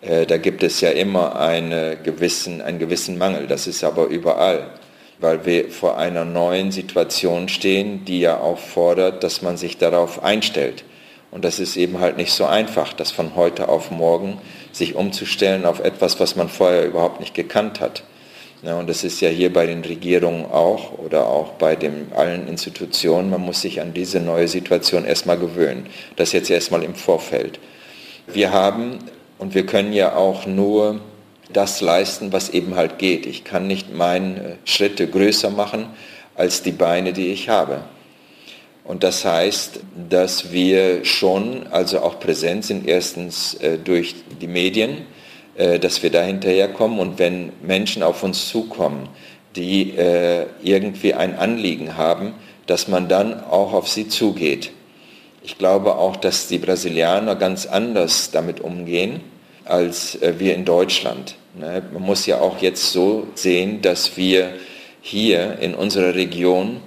Äh, 0.00 0.26
da 0.26 0.36
gibt 0.36 0.62
es 0.62 0.80
ja 0.80 0.90
immer 0.90 1.38
eine 1.38 1.96
gewissen, 2.02 2.60
einen 2.62 2.78
gewissen 2.78 3.18
Mangel, 3.18 3.46
das 3.46 3.66
ist 3.66 3.84
aber 3.84 4.06
überall, 4.06 4.70
weil 5.18 5.44
wir 5.44 5.70
vor 5.70 5.98
einer 5.98 6.24
neuen 6.24 6.70
Situation 6.70 7.48
stehen, 7.48 8.04
die 8.04 8.20
ja 8.20 8.38
auch 8.38 8.58
fordert, 8.58 9.24
dass 9.24 9.42
man 9.42 9.56
sich 9.56 9.78
darauf 9.78 10.22
einstellt. 10.22 10.84
Und 11.30 11.44
das 11.44 11.58
ist 11.58 11.76
eben 11.76 12.00
halt 12.00 12.16
nicht 12.16 12.32
so 12.32 12.46
einfach, 12.46 12.92
das 12.92 13.10
von 13.10 13.34
heute 13.36 13.68
auf 13.68 13.90
morgen 13.90 14.40
sich 14.72 14.94
umzustellen 14.94 15.66
auf 15.66 15.80
etwas, 15.80 16.20
was 16.20 16.36
man 16.36 16.48
vorher 16.48 16.86
überhaupt 16.86 17.20
nicht 17.20 17.34
gekannt 17.34 17.80
hat. 17.80 18.02
Ja, 18.62 18.76
und 18.76 18.88
das 18.88 19.04
ist 19.04 19.20
ja 19.20 19.28
hier 19.28 19.52
bei 19.52 19.66
den 19.66 19.84
Regierungen 19.84 20.44
auch 20.46 20.98
oder 20.98 21.28
auch 21.28 21.52
bei 21.52 21.76
den, 21.76 22.12
allen 22.12 22.48
Institutionen. 22.48 23.30
Man 23.30 23.42
muss 23.42 23.60
sich 23.60 23.80
an 23.80 23.94
diese 23.94 24.18
neue 24.18 24.48
Situation 24.48 25.04
erstmal 25.04 25.38
gewöhnen. 25.38 25.86
Das 26.16 26.32
jetzt 26.32 26.50
erstmal 26.50 26.82
im 26.82 26.96
Vorfeld. 26.96 27.60
Wir 28.26 28.52
haben 28.52 28.98
und 29.38 29.54
wir 29.54 29.64
können 29.64 29.92
ja 29.92 30.16
auch 30.16 30.44
nur 30.44 31.00
das 31.52 31.80
leisten, 31.80 32.32
was 32.32 32.50
eben 32.50 32.74
halt 32.74 32.98
geht. 32.98 33.26
Ich 33.26 33.44
kann 33.44 33.68
nicht 33.68 33.94
meine 33.94 34.58
Schritte 34.64 35.06
größer 35.06 35.50
machen 35.50 35.86
als 36.34 36.62
die 36.62 36.72
Beine, 36.72 37.12
die 37.12 37.28
ich 37.28 37.48
habe. 37.48 37.82
Und 38.82 39.04
das 39.04 39.24
heißt, 39.24 39.80
dass 40.08 40.50
wir 40.50 41.04
schon 41.04 41.66
also 41.70 42.00
auch 42.00 42.18
präsent 42.18 42.64
sind, 42.64 42.88
erstens 42.88 43.54
äh, 43.54 43.78
durch 43.78 44.14
die 44.40 44.46
Medien, 44.48 45.06
dass 45.80 46.02
wir 46.04 46.10
da 46.10 46.22
hinterherkommen 46.22 47.00
und 47.00 47.18
wenn 47.18 47.52
Menschen 47.62 48.04
auf 48.04 48.22
uns 48.22 48.48
zukommen, 48.48 49.08
die 49.56 49.90
äh, 49.96 50.46
irgendwie 50.62 51.14
ein 51.14 51.36
Anliegen 51.36 51.96
haben, 51.96 52.34
dass 52.66 52.86
man 52.86 53.08
dann 53.08 53.42
auch 53.42 53.72
auf 53.72 53.88
sie 53.88 54.08
zugeht. 54.08 54.70
Ich 55.42 55.58
glaube 55.58 55.96
auch, 55.96 56.16
dass 56.16 56.48
die 56.48 56.58
Brasilianer 56.58 57.34
ganz 57.34 57.66
anders 57.66 58.30
damit 58.30 58.60
umgehen 58.60 59.20
als 59.64 60.14
äh, 60.22 60.34
wir 60.38 60.54
in 60.54 60.64
Deutschland. 60.64 61.36
Ne? 61.58 61.82
Man 61.92 62.02
muss 62.02 62.26
ja 62.26 62.40
auch 62.40 62.58
jetzt 62.60 62.92
so 62.92 63.26
sehen, 63.34 63.82
dass 63.82 64.16
wir 64.16 64.52
hier 65.00 65.58
in 65.60 65.74
unserer 65.74 66.14
Region 66.14 66.80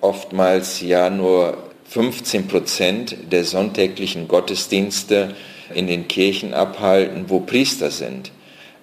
oftmals 0.00 0.80
ja 0.80 1.10
nur 1.10 1.58
15 1.88 2.48
Prozent 2.48 3.16
der 3.32 3.44
sonntäglichen 3.44 4.28
Gottesdienste 4.28 5.34
in 5.72 5.86
den 5.86 6.08
Kirchen 6.08 6.54
abhalten, 6.54 7.26
wo 7.28 7.40
Priester 7.40 7.90
sind. 7.90 8.32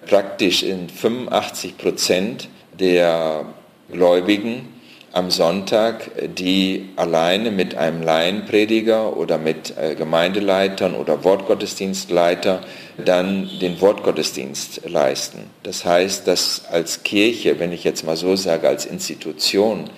Praktisch 0.06 0.62
in 0.62 0.88
85 0.88 1.78
Prozent 1.78 2.48
der 2.78 3.44
Gläubigen 3.90 4.68
am 5.12 5.30
Sonntag, 5.30 6.10
die 6.38 6.88
alleine 6.96 7.50
mit 7.50 7.74
einem 7.74 8.02
Laienprediger 8.02 9.16
oder 9.16 9.36
mit 9.36 9.74
äh, 9.76 9.94
Gemeindeleitern 9.94 10.94
oder 10.94 11.22
Wortgottesdienstleiter 11.22 12.62
dann 13.04 13.50
den 13.60 13.80
Wortgottesdienst 13.80 14.88
leisten. 14.88 15.50
Das 15.62 15.84
heißt, 15.84 16.26
dass 16.26 16.64
als 16.70 17.02
Kirche, 17.02 17.60
wenn 17.60 17.72
ich 17.72 17.84
jetzt 17.84 18.04
mal 18.04 18.16
so 18.16 18.36
sage, 18.36 18.68
als 18.68 18.86
Institution 18.86 19.90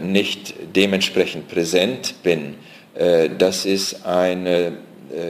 nicht 0.00 0.54
dementsprechend 0.74 1.48
präsent 1.48 2.14
bin, 2.22 2.54
äh, 2.94 3.28
das 3.36 3.66
ist 3.66 4.06
eine 4.06 4.78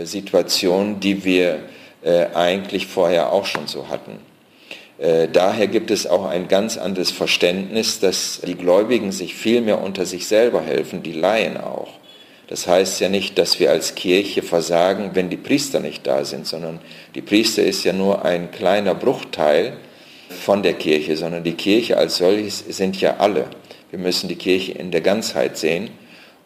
Situation, 0.04 1.00
die 1.00 1.24
wir 1.24 1.60
äh, 2.04 2.26
eigentlich 2.34 2.86
vorher 2.86 3.32
auch 3.32 3.46
schon 3.46 3.66
so 3.66 3.88
hatten. 3.88 4.18
Äh, 4.98 5.28
daher 5.32 5.66
gibt 5.66 5.90
es 5.90 6.06
auch 6.06 6.26
ein 6.26 6.48
ganz 6.48 6.76
anderes 6.76 7.10
Verständnis, 7.10 7.98
dass 7.98 8.40
die 8.46 8.54
Gläubigen 8.54 9.10
sich 9.10 9.34
viel 9.34 9.60
mehr 9.60 9.82
unter 9.82 10.06
sich 10.06 10.26
selber 10.26 10.62
helfen, 10.62 11.02
die 11.02 11.12
Laien 11.12 11.56
auch. 11.56 11.88
Das 12.46 12.66
heißt 12.66 13.00
ja 13.00 13.08
nicht, 13.08 13.38
dass 13.38 13.58
wir 13.58 13.70
als 13.70 13.94
Kirche 13.94 14.42
versagen, 14.42 15.12
wenn 15.14 15.30
die 15.30 15.38
Priester 15.38 15.80
nicht 15.80 16.06
da 16.06 16.24
sind, 16.24 16.46
sondern 16.46 16.78
die 17.14 17.22
Priester 17.22 17.62
ist 17.62 17.84
ja 17.84 17.92
nur 17.92 18.24
ein 18.24 18.50
kleiner 18.50 18.94
Bruchteil 18.94 19.78
von 20.28 20.62
der 20.62 20.74
Kirche, 20.74 21.16
sondern 21.16 21.42
die 21.42 21.54
Kirche 21.54 21.96
als 21.96 22.16
solches 22.16 22.58
sind 22.58 23.00
ja 23.00 23.16
alle. 23.16 23.46
Wir 23.90 23.98
müssen 23.98 24.28
die 24.28 24.36
Kirche 24.36 24.72
in 24.72 24.90
der 24.90 25.00
Ganzheit 25.00 25.56
sehen 25.56 25.88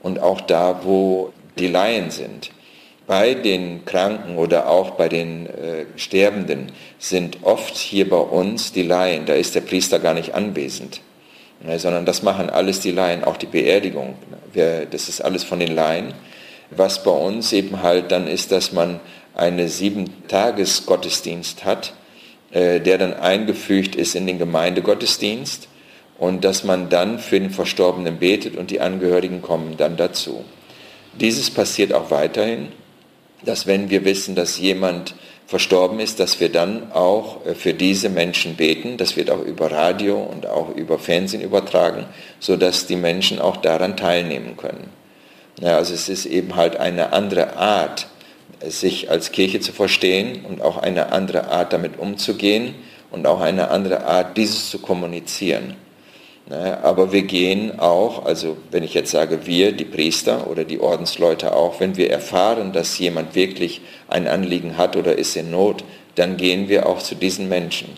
und 0.02 0.20
auch 0.20 0.40
da, 0.40 0.82
wo 0.84 1.32
die 1.58 1.66
Laien 1.66 2.10
sind 2.10 2.52
bei 3.08 3.32
den 3.32 3.86
Kranken 3.86 4.36
oder 4.36 4.68
auch 4.68 4.90
bei 4.90 5.08
den 5.08 5.46
äh, 5.46 5.86
Sterbenden 5.96 6.70
sind 6.98 7.38
oft 7.42 7.74
hier 7.74 8.08
bei 8.08 8.18
uns 8.18 8.72
die 8.72 8.82
Laien, 8.82 9.24
da 9.24 9.32
ist 9.32 9.54
der 9.54 9.62
Priester 9.62 9.98
gar 9.98 10.12
nicht 10.12 10.34
anwesend, 10.34 11.00
ne, 11.64 11.78
sondern 11.78 12.04
das 12.04 12.22
machen 12.22 12.50
alles 12.50 12.80
die 12.80 12.90
Laien, 12.92 13.24
auch 13.24 13.38
die 13.38 13.46
Beerdigung. 13.46 14.16
Wir, 14.52 14.84
das 14.84 15.08
ist 15.08 15.22
alles 15.22 15.42
von 15.42 15.58
den 15.58 15.74
Laien. 15.74 16.12
Was 16.70 17.02
bei 17.02 17.10
uns 17.10 17.54
eben 17.54 17.82
halt 17.82 18.12
dann 18.12 18.28
ist, 18.28 18.52
dass 18.52 18.72
man 18.72 19.00
eine 19.34 19.68
Sieben-Tages-Gottesdienst 19.70 21.64
hat, 21.64 21.94
äh, 22.50 22.78
der 22.78 22.98
dann 22.98 23.14
eingefügt 23.14 23.96
ist 23.96 24.16
in 24.16 24.26
den 24.26 24.38
Gemeindegottesdienst 24.38 25.68
und 26.18 26.44
dass 26.44 26.62
man 26.62 26.90
dann 26.90 27.18
für 27.18 27.40
den 27.40 27.50
Verstorbenen 27.50 28.18
betet 28.18 28.54
und 28.58 28.70
die 28.70 28.82
Angehörigen 28.82 29.40
kommen 29.40 29.78
dann 29.78 29.96
dazu. 29.96 30.44
Dieses 31.18 31.50
passiert 31.50 31.94
auch 31.94 32.10
weiterhin 32.10 32.68
dass 33.44 33.66
wenn 33.66 33.90
wir 33.90 34.04
wissen, 34.04 34.34
dass 34.34 34.58
jemand 34.58 35.14
verstorben 35.48 35.98
ist, 35.98 36.20
dass 36.20 36.40
wir 36.40 36.50
dann 36.50 36.92
auch 36.92 37.46
äh, 37.46 37.54
für 37.54 37.72
diese 37.72 38.10
Menschen 38.10 38.54
beten. 38.56 38.98
Das 38.98 39.16
wird 39.16 39.30
auch 39.30 39.40
über 39.40 39.72
Radio 39.72 40.18
und 40.22 40.46
auch 40.46 40.76
über 40.76 40.98
Fernsehen 40.98 41.40
übertragen, 41.40 42.04
sodass 42.38 42.86
die 42.86 42.96
Menschen 42.96 43.40
auch 43.40 43.56
daran 43.56 43.96
teilnehmen 43.96 44.58
können. 44.58 44.90
Ja, 45.58 45.76
also 45.78 45.94
es 45.94 46.10
ist 46.10 46.26
eben 46.26 46.54
halt 46.54 46.76
eine 46.76 47.14
andere 47.14 47.56
Art, 47.56 48.08
sich 48.60 49.10
als 49.10 49.32
Kirche 49.32 49.60
zu 49.60 49.72
verstehen 49.72 50.44
und 50.44 50.60
auch 50.60 50.76
eine 50.76 51.12
andere 51.12 51.48
Art 51.48 51.72
damit 51.72 51.98
umzugehen 51.98 52.74
und 53.10 53.26
auch 53.26 53.40
eine 53.40 53.70
andere 53.70 54.04
Art, 54.04 54.36
dieses 54.36 54.68
zu 54.68 54.80
kommunizieren. 54.80 55.76
Ne? 56.48 56.82
Aber 56.82 57.12
wir 57.12 57.22
gehen 57.22 57.78
auch, 57.78 58.24
also 58.24 58.56
wenn 58.70 58.82
ich 58.82 58.94
jetzt 58.94 59.10
sage 59.10 59.46
wir, 59.46 59.72
die 59.72 59.84
Priester 59.84 60.48
oder 60.50 60.64
die 60.64 60.80
Ordensleute 60.80 61.54
auch, 61.54 61.80
wenn 61.80 61.96
wir 61.96 62.10
erfahren, 62.10 62.72
dass 62.72 62.98
jemand 62.98 63.34
wirklich 63.34 63.80
ein 64.08 64.26
Anliegen 64.26 64.76
hat 64.76 64.96
oder 64.96 65.16
ist 65.16 65.36
in 65.36 65.50
Not, 65.50 65.84
dann 66.14 66.36
gehen 66.36 66.68
wir 66.68 66.86
auch 66.86 66.98
zu 66.98 67.14
diesen 67.14 67.48
Menschen. 67.48 67.88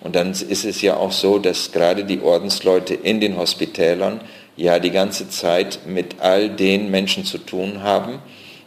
Und 0.00 0.16
dann 0.16 0.30
ist 0.30 0.64
es 0.64 0.80
ja 0.80 0.96
auch 0.96 1.12
so, 1.12 1.38
dass 1.38 1.72
gerade 1.72 2.04
die 2.04 2.20
Ordensleute 2.20 2.94
in 2.94 3.20
den 3.20 3.36
Hospitälern 3.36 4.20
ja 4.56 4.78
die 4.78 4.90
ganze 4.90 5.28
Zeit 5.28 5.80
mit 5.86 6.20
all 6.20 6.48
den 6.48 6.90
Menschen 6.90 7.24
zu 7.24 7.38
tun 7.38 7.82
haben, 7.82 8.20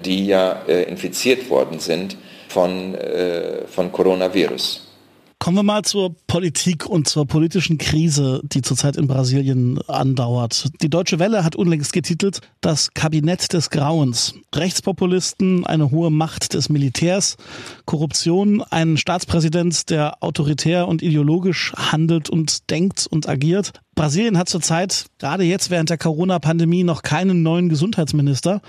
die 0.03 0.27
ja 0.27 0.61
äh, 0.67 0.83
infiziert 0.83 1.49
worden 1.49 1.79
sind 1.79 2.17
von, 2.47 2.95
äh, 2.95 3.65
von 3.67 3.91
Coronavirus. 3.91 4.90
Kommen 5.41 5.57
wir 5.57 5.63
mal 5.63 5.81
zur 5.81 6.15
Politik 6.27 6.85
und 6.85 7.07
zur 7.07 7.25
politischen 7.25 7.79
Krise, 7.79 8.41
die 8.43 8.61
zurzeit 8.61 8.95
in 8.95 9.07
Brasilien 9.07 9.79
andauert. 9.87 10.69
Die 10.83 10.89
Deutsche 10.89 11.17
Welle 11.17 11.43
hat 11.43 11.55
unlängst 11.55 11.93
getitelt 11.93 12.41
Das 12.61 12.93
Kabinett 12.93 13.51
des 13.51 13.71
Grauens. 13.71 14.35
Rechtspopulisten, 14.53 15.65
eine 15.65 15.89
hohe 15.89 16.11
Macht 16.11 16.53
des 16.53 16.69
Militärs, 16.69 17.37
Korruption, 17.85 18.61
ein 18.61 18.97
Staatspräsident, 18.97 19.89
der 19.89 20.21
autoritär 20.21 20.87
und 20.87 21.01
ideologisch 21.01 21.73
handelt 21.75 22.29
und 22.29 22.69
denkt 22.69 23.07
und 23.09 23.27
agiert. 23.27 23.71
Brasilien 23.95 24.37
hat 24.37 24.47
zurzeit, 24.47 25.07
gerade 25.17 25.43
jetzt 25.43 25.71
während 25.71 25.89
der 25.89 25.97
Corona-Pandemie, 25.97 26.83
noch 26.83 27.01
keinen 27.01 27.41
neuen 27.41 27.67
Gesundheitsminister. 27.67 28.61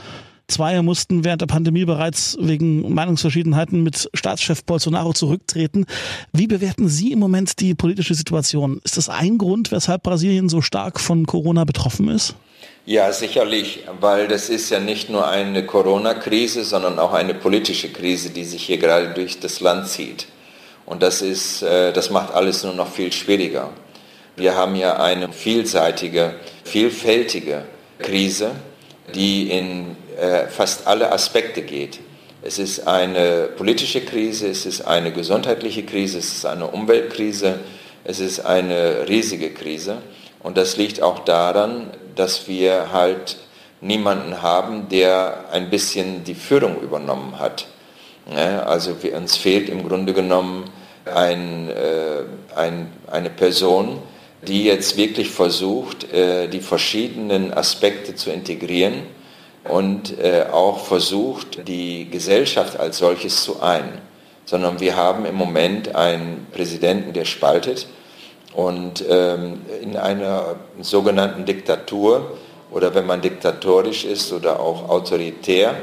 Zwei 0.48 0.80
mussten 0.82 1.24
während 1.24 1.40
der 1.40 1.46
Pandemie 1.46 1.84
bereits 1.84 2.36
wegen 2.40 2.92
Meinungsverschiedenheiten 2.92 3.82
mit 3.82 4.10
Staatschef 4.12 4.64
Bolsonaro 4.64 5.12
zurücktreten. 5.12 5.86
Wie 6.32 6.46
bewerten 6.46 6.88
Sie 6.88 7.12
im 7.12 7.18
Moment 7.18 7.60
die 7.60 7.74
politische 7.74 8.14
Situation? 8.14 8.80
Ist 8.84 8.96
das 8.96 9.08
ein 9.08 9.38
Grund, 9.38 9.72
weshalb 9.72 10.02
Brasilien 10.02 10.48
so 10.48 10.60
stark 10.60 11.00
von 11.00 11.26
Corona 11.26 11.64
betroffen 11.64 12.08
ist? 12.08 12.34
Ja, 12.84 13.12
sicherlich, 13.12 13.84
weil 14.00 14.26
das 14.26 14.48
ist 14.48 14.70
ja 14.70 14.80
nicht 14.80 15.08
nur 15.08 15.28
eine 15.28 15.64
Corona-Krise, 15.64 16.64
sondern 16.64 16.98
auch 16.98 17.12
eine 17.12 17.34
politische 17.34 17.90
Krise, 17.90 18.30
die 18.30 18.44
sich 18.44 18.64
hier 18.64 18.78
gerade 18.78 19.14
durch 19.14 19.38
das 19.38 19.60
Land 19.60 19.88
zieht. 19.88 20.26
Und 20.84 21.02
das 21.02 21.22
ist, 21.22 21.62
äh, 21.62 21.92
das 21.92 22.10
macht 22.10 22.34
alles 22.34 22.64
nur 22.64 22.74
noch 22.74 22.90
viel 22.90 23.12
schwieriger. 23.12 23.70
Wir 24.36 24.56
haben 24.56 24.74
ja 24.74 24.96
eine 24.96 25.32
vielseitige, 25.32 26.34
vielfältige 26.64 27.64
Krise, 27.98 28.50
die 29.14 29.50
in 29.50 29.96
fast 30.48 30.86
alle 30.86 31.12
Aspekte 31.12 31.62
geht. 31.62 32.00
Es 32.44 32.58
ist 32.58 32.88
eine 32.88 33.50
politische 33.56 34.00
Krise, 34.00 34.48
es 34.48 34.66
ist 34.66 34.82
eine 34.82 35.12
gesundheitliche 35.12 35.84
Krise, 35.84 36.18
es 36.18 36.32
ist 36.32 36.44
eine 36.44 36.66
Umweltkrise, 36.66 37.60
es 38.02 38.18
ist 38.18 38.40
eine 38.40 39.08
riesige 39.08 39.50
Krise. 39.50 39.98
Und 40.40 40.56
das 40.56 40.76
liegt 40.76 41.00
auch 41.02 41.20
daran, 41.20 41.90
dass 42.16 42.48
wir 42.48 42.92
halt 42.92 43.36
niemanden 43.80 44.42
haben, 44.42 44.88
der 44.88 45.44
ein 45.52 45.70
bisschen 45.70 46.24
die 46.24 46.34
Führung 46.34 46.80
übernommen 46.80 47.38
hat. 47.38 47.66
Also 48.66 48.96
uns 49.16 49.36
fehlt 49.36 49.68
im 49.68 49.86
Grunde 49.86 50.12
genommen 50.12 50.64
ein, 51.04 51.68
äh, 51.68 52.56
ein, 52.56 52.90
eine 53.10 53.30
Person, 53.30 54.00
die 54.46 54.64
jetzt 54.64 54.96
wirklich 54.96 55.30
versucht, 55.30 56.12
äh, 56.12 56.48
die 56.48 56.60
verschiedenen 56.60 57.52
Aspekte 57.52 58.14
zu 58.14 58.30
integrieren 58.30 59.02
und 59.68 60.18
äh, 60.18 60.46
auch 60.50 60.80
versucht, 60.80 61.68
die 61.68 62.08
Gesellschaft 62.10 62.78
als 62.78 62.98
solches 62.98 63.42
zu 63.44 63.60
ein. 63.62 64.00
Sondern 64.44 64.80
wir 64.80 64.96
haben 64.96 65.24
im 65.24 65.36
Moment 65.36 65.94
einen 65.94 66.46
Präsidenten, 66.52 67.12
der 67.12 67.24
spaltet 67.24 67.86
und 68.54 69.04
ähm, 69.08 69.60
in 69.80 69.96
einer 69.96 70.56
sogenannten 70.80 71.44
Diktatur 71.44 72.36
oder 72.70 72.94
wenn 72.94 73.06
man 73.06 73.20
diktatorisch 73.20 74.04
ist 74.04 74.32
oder 74.32 74.60
auch 74.60 74.88
autoritär 74.88 75.74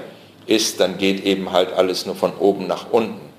ist, 0.46 0.80
dann 0.80 0.98
geht 0.98 1.24
eben 1.24 1.52
halt 1.52 1.74
alles 1.74 2.06
nur 2.06 2.16
von 2.16 2.34
oben 2.38 2.68
nach 2.68 2.92
unten. 2.92 3.30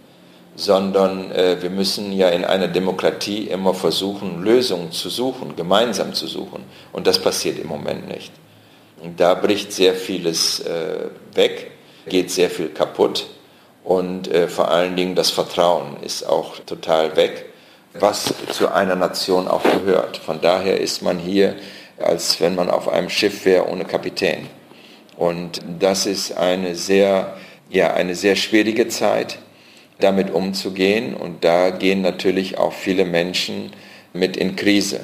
Sondern 0.56 1.30
äh, 1.32 1.56
wir 1.60 1.70
müssen 1.70 2.12
ja 2.12 2.28
in 2.28 2.44
einer 2.44 2.68
Demokratie 2.68 3.48
immer 3.48 3.74
versuchen, 3.74 4.42
Lösungen 4.42 4.92
zu 4.92 5.08
suchen, 5.08 5.56
gemeinsam 5.56 6.12
zu 6.12 6.26
suchen. 6.26 6.64
Und 6.92 7.06
das 7.06 7.18
passiert 7.18 7.58
im 7.58 7.68
Moment 7.68 8.08
nicht. 8.08 8.32
Da 9.16 9.34
bricht 9.34 9.72
sehr 9.72 9.94
vieles 9.94 10.60
äh, 10.60 11.08
weg, 11.34 11.70
geht 12.06 12.30
sehr 12.30 12.50
viel 12.50 12.68
kaputt 12.68 13.26
und 13.82 14.28
äh, 14.28 14.46
vor 14.46 14.70
allen 14.70 14.94
Dingen 14.96 15.14
das 15.14 15.30
Vertrauen 15.30 15.96
ist 16.02 16.22
auch 16.24 16.58
total 16.66 17.16
weg, 17.16 17.46
was 17.94 18.34
zu 18.52 18.68
einer 18.68 18.96
Nation 18.96 19.48
auch 19.48 19.62
gehört. 19.62 20.18
Von 20.18 20.40
daher 20.40 20.80
ist 20.80 21.02
man 21.02 21.18
hier, 21.18 21.56
als 21.98 22.40
wenn 22.40 22.54
man 22.54 22.70
auf 22.70 22.88
einem 22.88 23.08
Schiff 23.08 23.44
wäre 23.44 23.68
ohne 23.68 23.84
Kapitän. 23.84 24.46
Und 25.16 25.60
das 25.78 26.06
ist 26.06 26.36
eine 26.36 26.74
sehr, 26.74 27.36
ja, 27.68 27.92
eine 27.92 28.14
sehr 28.14 28.36
schwierige 28.36 28.88
Zeit, 28.88 29.38
damit 29.98 30.30
umzugehen. 30.30 31.14
Und 31.14 31.44
da 31.44 31.70
gehen 31.70 32.00
natürlich 32.00 32.58
auch 32.58 32.72
viele 32.72 33.04
Menschen 33.04 33.72
mit 34.12 34.36
in 34.36 34.56
Krise. 34.56 35.00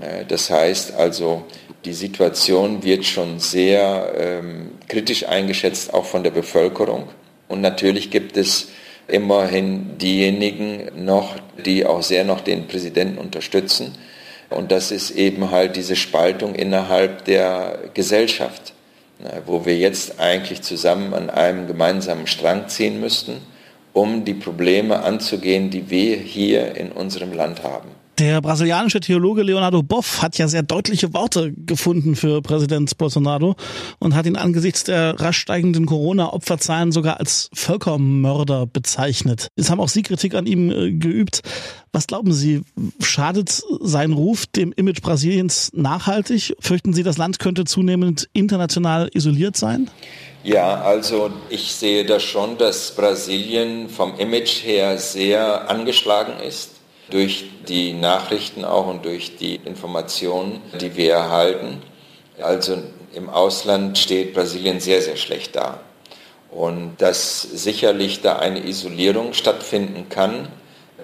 Äh, 0.00 0.24
das 0.26 0.50
heißt 0.50 0.94
also, 0.94 1.44
die 1.84 1.94
Situation 1.94 2.82
wird 2.82 3.04
schon 3.04 3.38
sehr 3.38 4.12
ähm, 4.18 4.72
kritisch 4.88 5.26
eingeschätzt, 5.28 5.94
auch 5.94 6.04
von 6.04 6.22
der 6.22 6.30
Bevölkerung. 6.30 7.08
Und 7.48 7.60
natürlich 7.60 8.10
gibt 8.10 8.36
es 8.36 8.68
immerhin 9.08 9.98
diejenigen 9.98 11.04
noch, 11.04 11.36
die 11.64 11.86
auch 11.86 12.02
sehr 12.02 12.24
noch 12.24 12.40
den 12.40 12.66
Präsidenten 12.66 13.18
unterstützen. 13.18 13.94
Und 14.50 14.72
das 14.72 14.90
ist 14.90 15.10
eben 15.12 15.50
halt 15.50 15.76
diese 15.76 15.96
Spaltung 15.96 16.54
innerhalb 16.54 17.24
der 17.24 17.78
Gesellschaft, 17.94 18.74
ne, 19.18 19.42
wo 19.46 19.64
wir 19.64 19.76
jetzt 19.76 20.20
eigentlich 20.20 20.62
zusammen 20.62 21.14
an 21.14 21.30
einem 21.30 21.66
gemeinsamen 21.66 22.26
Strang 22.26 22.68
ziehen 22.68 23.00
müssten, 23.00 23.38
um 23.92 24.24
die 24.24 24.34
Probleme 24.34 25.02
anzugehen, 25.02 25.70
die 25.70 25.90
wir 25.90 26.16
hier 26.16 26.76
in 26.76 26.92
unserem 26.92 27.32
Land 27.32 27.62
haben. 27.62 27.88
Der 28.18 28.40
brasilianische 28.40 29.00
Theologe 29.00 29.42
Leonardo 29.42 29.82
Boff 29.82 30.22
hat 30.22 30.38
ja 30.38 30.48
sehr 30.48 30.62
deutliche 30.62 31.12
Worte 31.12 31.52
gefunden 31.52 32.16
für 32.16 32.40
Präsident 32.40 32.96
Bolsonaro 32.96 33.56
und 33.98 34.14
hat 34.14 34.24
ihn 34.24 34.36
angesichts 34.36 34.84
der 34.84 35.20
rasch 35.20 35.36
steigenden 35.36 35.84
Corona-Opferzahlen 35.84 36.92
sogar 36.92 37.20
als 37.20 37.50
Völkermörder 37.52 38.66
bezeichnet. 38.66 39.48
Jetzt 39.54 39.68
haben 39.68 39.80
auch 39.80 39.90
Sie 39.90 40.02
Kritik 40.02 40.34
an 40.34 40.46
ihm 40.46 40.70
äh, 40.70 40.92
geübt. 40.92 41.42
Was 41.92 42.06
glauben 42.06 42.32
Sie, 42.32 42.62
schadet 43.02 43.62
sein 43.80 44.14
Ruf 44.14 44.46
dem 44.46 44.72
Image 44.72 45.02
Brasiliens 45.02 45.70
nachhaltig? 45.74 46.56
Fürchten 46.58 46.94
Sie, 46.94 47.02
das 47.02 47.18
Land 47.18 47.38
könnte 47.38 47.64
zunehmend 47.66 48.30
international 48.32 49.10
isoliert 49.12 49.58
sein? 49.58 49.90
Ja, 50.42 50.80
also 50.80 51.30
ich 51.50 51.72
sehe 51.72 52.06
das 52.06 52.22
schon, 52.22 52.56
dass 52.56 52.94
Brasilien 52.94 53.90
vom 53.90 54.18
Image 54.18 54.64
her 54.64 54.96
sehr 54.96 55.68
angeschlagen 55.68 56.40
ist 56.40 56.75
durch 57.10 57.46
die 57.68 57.92
Nachrichten 57.92 58.64
auch 58.64 58.86
und 58.86 59.04
durch 59.04 59.36
die 59.36 59.56
Informationen, 59.56 60.60
die 60.80 60.96
wir 60.96 61.12
erhalten. 61.12 61.82
Also 62.40 62.78
im 63.14 63.30
Ausland 63.30 63.96
steht 63.98 64.34
Brasilien 64.34 64.80
sehr, 64.80 65.02
sehr 65.02 65.16
schlecht 65.16 65.56
da. 65.56 65.80
Und 66.50 66.96
dass 66.98 67.42
sicherlich 67.42 68.22
da 68.22 68.38
eine 68.38 68.66
Isolierung 68.66 69.32
stattfinden 69.32 70.08
kann, 70.08 70.48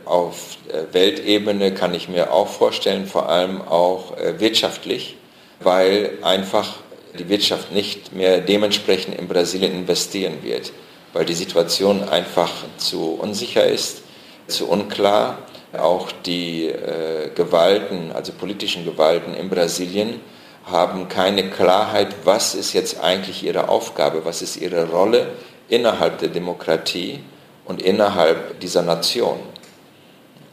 auf 0.04 0.56
äh, 0.68 0.92
Weltebene 0.92 1.72
kann 1.72 1.94
ich 1.94 2.08
mir 2.08 2.32
auch 2.32 2.48
vorstellen, 2.48 3.06
vor 3.06 3.28
allem 3.28 3.62
auch 3.62 4.16
äh, 4.16 4.40
wirtschaftlich, 4.40 5.16
weil 5.60 6.18
einfach 6.22 6.74
die 7.18 7.28
Wirtschaft 7.28 7.72
nicht 7.72 8.12
mehr 8.12 8.40
dementsprechend 8.40 9.18
in 9.18 9.28
Brasilien 9.28 9.72
investieren 9.72 10.42
wird, 10.42 10.72
weil 11.12 11.24
die 11.24 11.34
Situation 11.34 12.02
einfach 12.08 12.50
zu 12.78 13.14
unsicher 13.14 13.66
ist, 13.66 14.02
zu 14.48 14.68
unklar 14.68 15.38
auch 15.78 16.12
die 16.12 16.66
äh, 16.66 17.30
Gewalten, 17.34 18.12
also 18.12 18.32
politischen 18.32 18.84
Gewalten 18.84 19.34
in 19.34 19.48
Brasilien, 19.48 20.20
haben 20.64 21.08
keine 21.08 21.50
Klarheit, 21.50 22.14
was 22.24 22.54
ist 22.54 22.72
jetzt 22.72 23.00
eigentlich 23.00 23.42
ihre 23.42 23.68
Aufgabe, 23.68 24.24
was 24.24 24.42
ist 24.42 24.56
ihre 24.56 24.88
Rolle 24.88 25.28
innerhalb 25.68 26.18
der 26.18 26.28
Demokratie 26.28 27.20
und 27.64 27.82
innerhalb 27.82 28.60
dieser 28.60 28.82
Nation. 28.82 29.38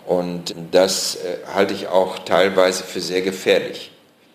Und 0.07 0.55
das 0.71 1.15
äh, 1.15 1.37
halte 1.53 1.73
ich 1.73 1.87
auch 1.87 2.19
teilweise 2.19 2.83
für 2.83 3.01
sehr 3.01 3.21
gefährlich. 3.21 3.91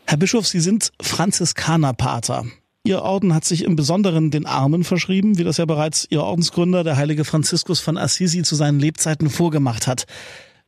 Herr 0.07 0.18
Bischof, 0.18 0.47
Sie 0.47 0.61
sind 0.61 0.92
Franziskanerpater. 1.01 2.44
Ihr 2.85 3.01
Orden 3.01 3.35
hat 3.35 3.47
sich 3.47 3.64
im 3.64 3.75
Besonderen 3.75 4.31
den 4.31 4.44
Armen 4.44 4.85
verschrieben, 4.85 5.38
wie 5.38 5.44
das 5.44 5.57
ja 5.57 5.64
bereits 5.64 6.07
Ihr 6.11 6.23
Ordensgründer, 6.23 6.85
der 6.85 6.97
heilige 6.97 7.25
Franziskus 7.25 7.81
von 7.81 7.97
Assisi, 7.97 8.42
zu 8.42 8.55
seinen 8.55 8.79
Lebzeiten 8.79 9.31
vorgemacht 9.31 9.87
hat. 9.87 10.05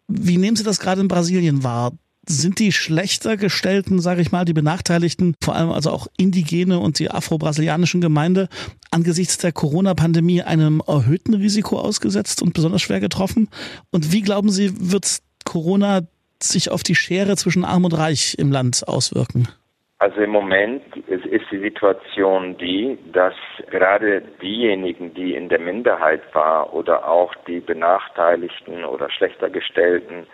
Wie 0.08 0.36
nehmen 0.36 0.56
Sie 0.56 0.64
das 0.64 0.80
gerade 0.80 1.00
in 1.00 1.08
Brasilien 1.08 1.64
wahr? 1.64 1.92
Sind 2.28 2.58
die 2.58 2.72
schlechter 2.72 3.36
gestellten, 3.36 4.00
sage 4.00 4.20
ich 4.20 4.32
mal, 4.32 4.44
die 4.44 4.52
Benachteiligten, 4.52 5.34
vor 5.40 5.54
allem 5.54 5.70
also 5.70 5.90
auch 5.90 6.08
Indigene 6.16 6.80
und 6.80 6.98
die 6.98 7.10
afro-brasilianischen 7.10 8.00
Gemeinde, 8.00 8.48
angesichts 8.90 9.38
der 9.38 9.52
Corona-Pandemie 9.52 10.42
einem 10.42 10.82
erhöhten 10.84 11.34
Risiko 11.34 11.78
ausgesetzt 11.78 12.42
und 12.42 12.52
besonders 12.52 12.82
schwer 12.82 12.98
getroffen? 12.98 13.48
Und 13.90 14.10
wie 14.10 14.22
glauben 14.22 14.50
Sie, 14.50 14.72
wird 14.90 15.18
Corona 15.44 16.02
sich 16.42 16.70
auf 16.70 16.82
die 16.82 16.96
Schere 16.96 17.36
zwischen 17.36 17.64
Arm 17.64 17.84
und 17.84 17.92
Reich 17.92 18.34
im 18.38 18.50
Land 18.50 18.88
auswirken? 18.88 19.48
Also 19.98 20.20
im 20.20 20.30
Moment 20.30 20.94
ist 21.06 21.50
die 21.50 21.58
Situation 21.58 22.58
die, 22.58 22.98
dass 23.12 23.34
gerade 23.70 24.20
diejenigen, 24.42 25.14
die 25.14 25.34
in 25.34 25.48
der 25.48 25.58
Minderheit 25.58 26.22
waren 26.34 26.68
oder 26.70 27.08
auch 27.08 27.34
die 27.46 27.60
Benachteiligten 27.60 28.84
oder 28.84 29.08
schlechter 29.10 29.48
gestellten 29.48 30.26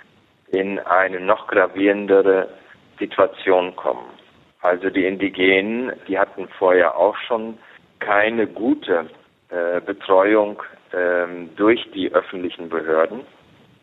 in 0.49 0.81
eine 0.81 1.21
noch 1.21 1.47
gravierendere 1.47 2.49
Situation 2.99 3.77
kommen. 3.77 4.11
Also 4.63 4.91
die 4.91 5.07
Indigenen, 5.07 5.93
die 6.09 6.19
hatten 6.19 6.49
vorher 6.59 6.97
auch 6.97 7.17
schon 7.29 7.57
keine 8.01 8.49
gute 8.49 9.07
äh, 9.49 9.81
Betreuung 9.81 10.61
äh, 10.91 11.27
durch 11.57 11.89
die 11.95 12.13
öffentlichen 12.13 12.69
Behörden. 12.69 13.21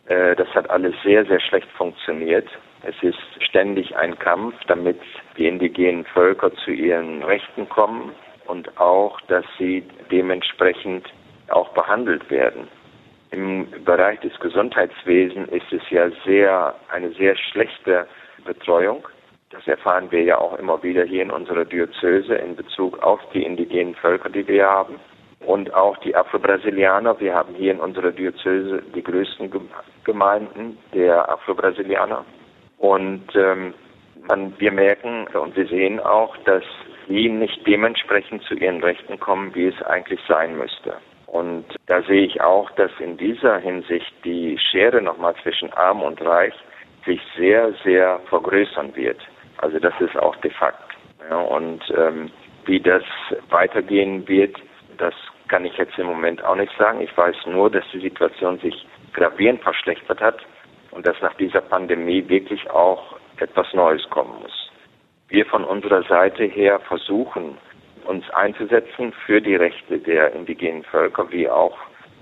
Äh, 0.08 0.36
das 0.36 0.48
hat 0.50 0.70
alles 0.70 0.94
sehr, 1.04 1.26
sehr 1.26 1.40
schlecht 1.40 1.70
funktioniert. 1.78 2.48
Es 2.84 2.96
ist 3.02 3.20
ständig 3.44 3.96
ein 3.98 4.18
Kampf, 4.18 4.56
damit 4.68 5.00
die 5.38 5.48
indigenen 5.48 6.06
Völker 6.06 6.54
zu 6.64 6.72
ihren 6.72 7.24
Rechten 7.24 7.68
kommen 7.68 8.12
und 8.48 8.80
auch, 8.80 9.20
dass 9.22 9.46
sie 9.58 9.84
dementsprechend 10.12 11.08
auch 11.50 11.70
behandelt 11.70 12.30
werden. 12.30 12.68
Im 13.32 13.68
Bereich 13.84 14.20
des 14.22 14.38
Gesundheitswesens 14.40 15.50
ist 15.50 15.72
es 15.72 15.88
ja 15.90 16.10
sehr, 16.26 16.74
eine 16.90 17.12
sehr 17.12 17.36
schlechte 17.36 18.08
Betreuung. 18.46 19.08
Das 19.52 19.68
erfahren 19.68 20.10
wir 20.12 20.24
ja 20.24 20.38
auch 20.38 20.58
immer 20.58 20.82
wieder 20.82 21.04
hier 21.04 21.24
in 21.24 21.32
unserer 21.32 21.66
Diözese 21.66 22.36
in 22.36 22.56
Bezug 22.56 23.02
auf 23.04 23.20
die 23.34 23.44
indigenen 23.44 23.96
Völker, 23.96 24.30
die 24.30 24.48
wir 24.48 24.66
haben. 24.66 25.00
Und 25.46 25.74
auch 25.74 25.98
die 25.98 26.16
Afro-Brasilianer. 26.16 27.20
Wir 27.20 27.34
haben 27.34 27.56
hier 27.56 27.72
in 27.72 27.80
unserer 27.80 28.12
Diözese 28.12 28.84
die 28.94 29.04
größten 29.04 29.52
Gemeinden 30.04 30.78
der 30.94 31.30
Afro-Brasilianer. 31.30 32.26
Und 32.80 33.24
ähm, 33.36 33.74
man, 34.28 34.54
wir 34.58 34.72
merken 34.72 35.28
und 35.28 35.56
wir 35.56 35.68
sehen 35.68 36.00
auch, 36.00 36.36
dass 36.46 36.64
sie 37.08 37.30
nicht 37.30 37.66
dementsprechend 37.68 38.44
zu 38.44 38.56
ihren 38.56 38.82
Rechten 38.82 39.20
kommen, 39.20 39.54
wie 39.54 39.68
es 39.68 39.82
eigentlich 39.84 40.20
sein 40.28 40.58
müsste. 40.58 40.96
Und 41.28 41.66
da 41.88 42.02
sehe 42.04 42.26
ich 42.26 42.42
auch, 42.42 42.72
dass 42.72 42.92
in 43.00 43.18
dieser 43.18 43.60
Hinsicht 43.60 44.12
die 44.24 44.58
Schere 44.58 45.02
nochmal 45.02 45.36
zwischen 45.44 45.72
Arm 45.74 46.02
und 46.02 46.22
Reich 46.22 46.54
sich 47.06 47.22
sehr, 47.38 47.74
sehr 47.84 48.20
vergrößern 48.30 48.96
wird. 48.96 49.20
Also 49.58 49.78
das 49.80 49.94
ist 50.00 50.18
auch 50.18 50.36
de 50.38 50.52
facto. 50.52 50.96
Ja, 51.30 51.38
und 51.38 51.82
ähm, 51.96 52.32
Wie 52.66 52.80
das 52.80 53.04
weitergehen 53.50 54.28
wird, 54.28 54.56
das 54.98 55.14
kann 55.48 55.66
ich 55.66 55.76
jetzt 55.78 55.98
im 55.98 56.08
Moment 56.08 56.44
auch 56.44 56.56
nicht 56.56 56.72
sagen. 56.78 57.02
Ich 57.02 57.16
weiß 57.16 57.36
nur, 57.48 57.70
dass 57.70 57.84
die 57.92 58.00
Situation 58.00 58.60
sich 58.60 58.88
gravierend 59.14 59.62
verschlechtert 59.62 60.22
hat 60.22 60.38
und 60.92 61.06
dass 61.06 61.20
nach 61.22 61.34
dieser 61.36 61.62
Pandemie 61.62 62.28
wirklich 62.28 62.70
auch 62.70 63.16
etwas 63.38 63.74
Neues 63.74 64.08
kommen 64.10 64.42
muss. 64.42 64.72
Wir 65.30 65.46
von 65.46 65.64
unserer 65.64 66.04
Seite 66.04 66.46
her 66.46 66.80
versuchen, 66.80 67.58
uns 68.06 68.30
einzusetzen 68.32 69.14
für 69.26 69.42
die 69.42 69.56
Rechte 69.56 70.00
der 70.00 70.34
indigenen 70.34 70.84
Völker 70.84 71.32
wie 71.32 71.48
auch 71.48 71.78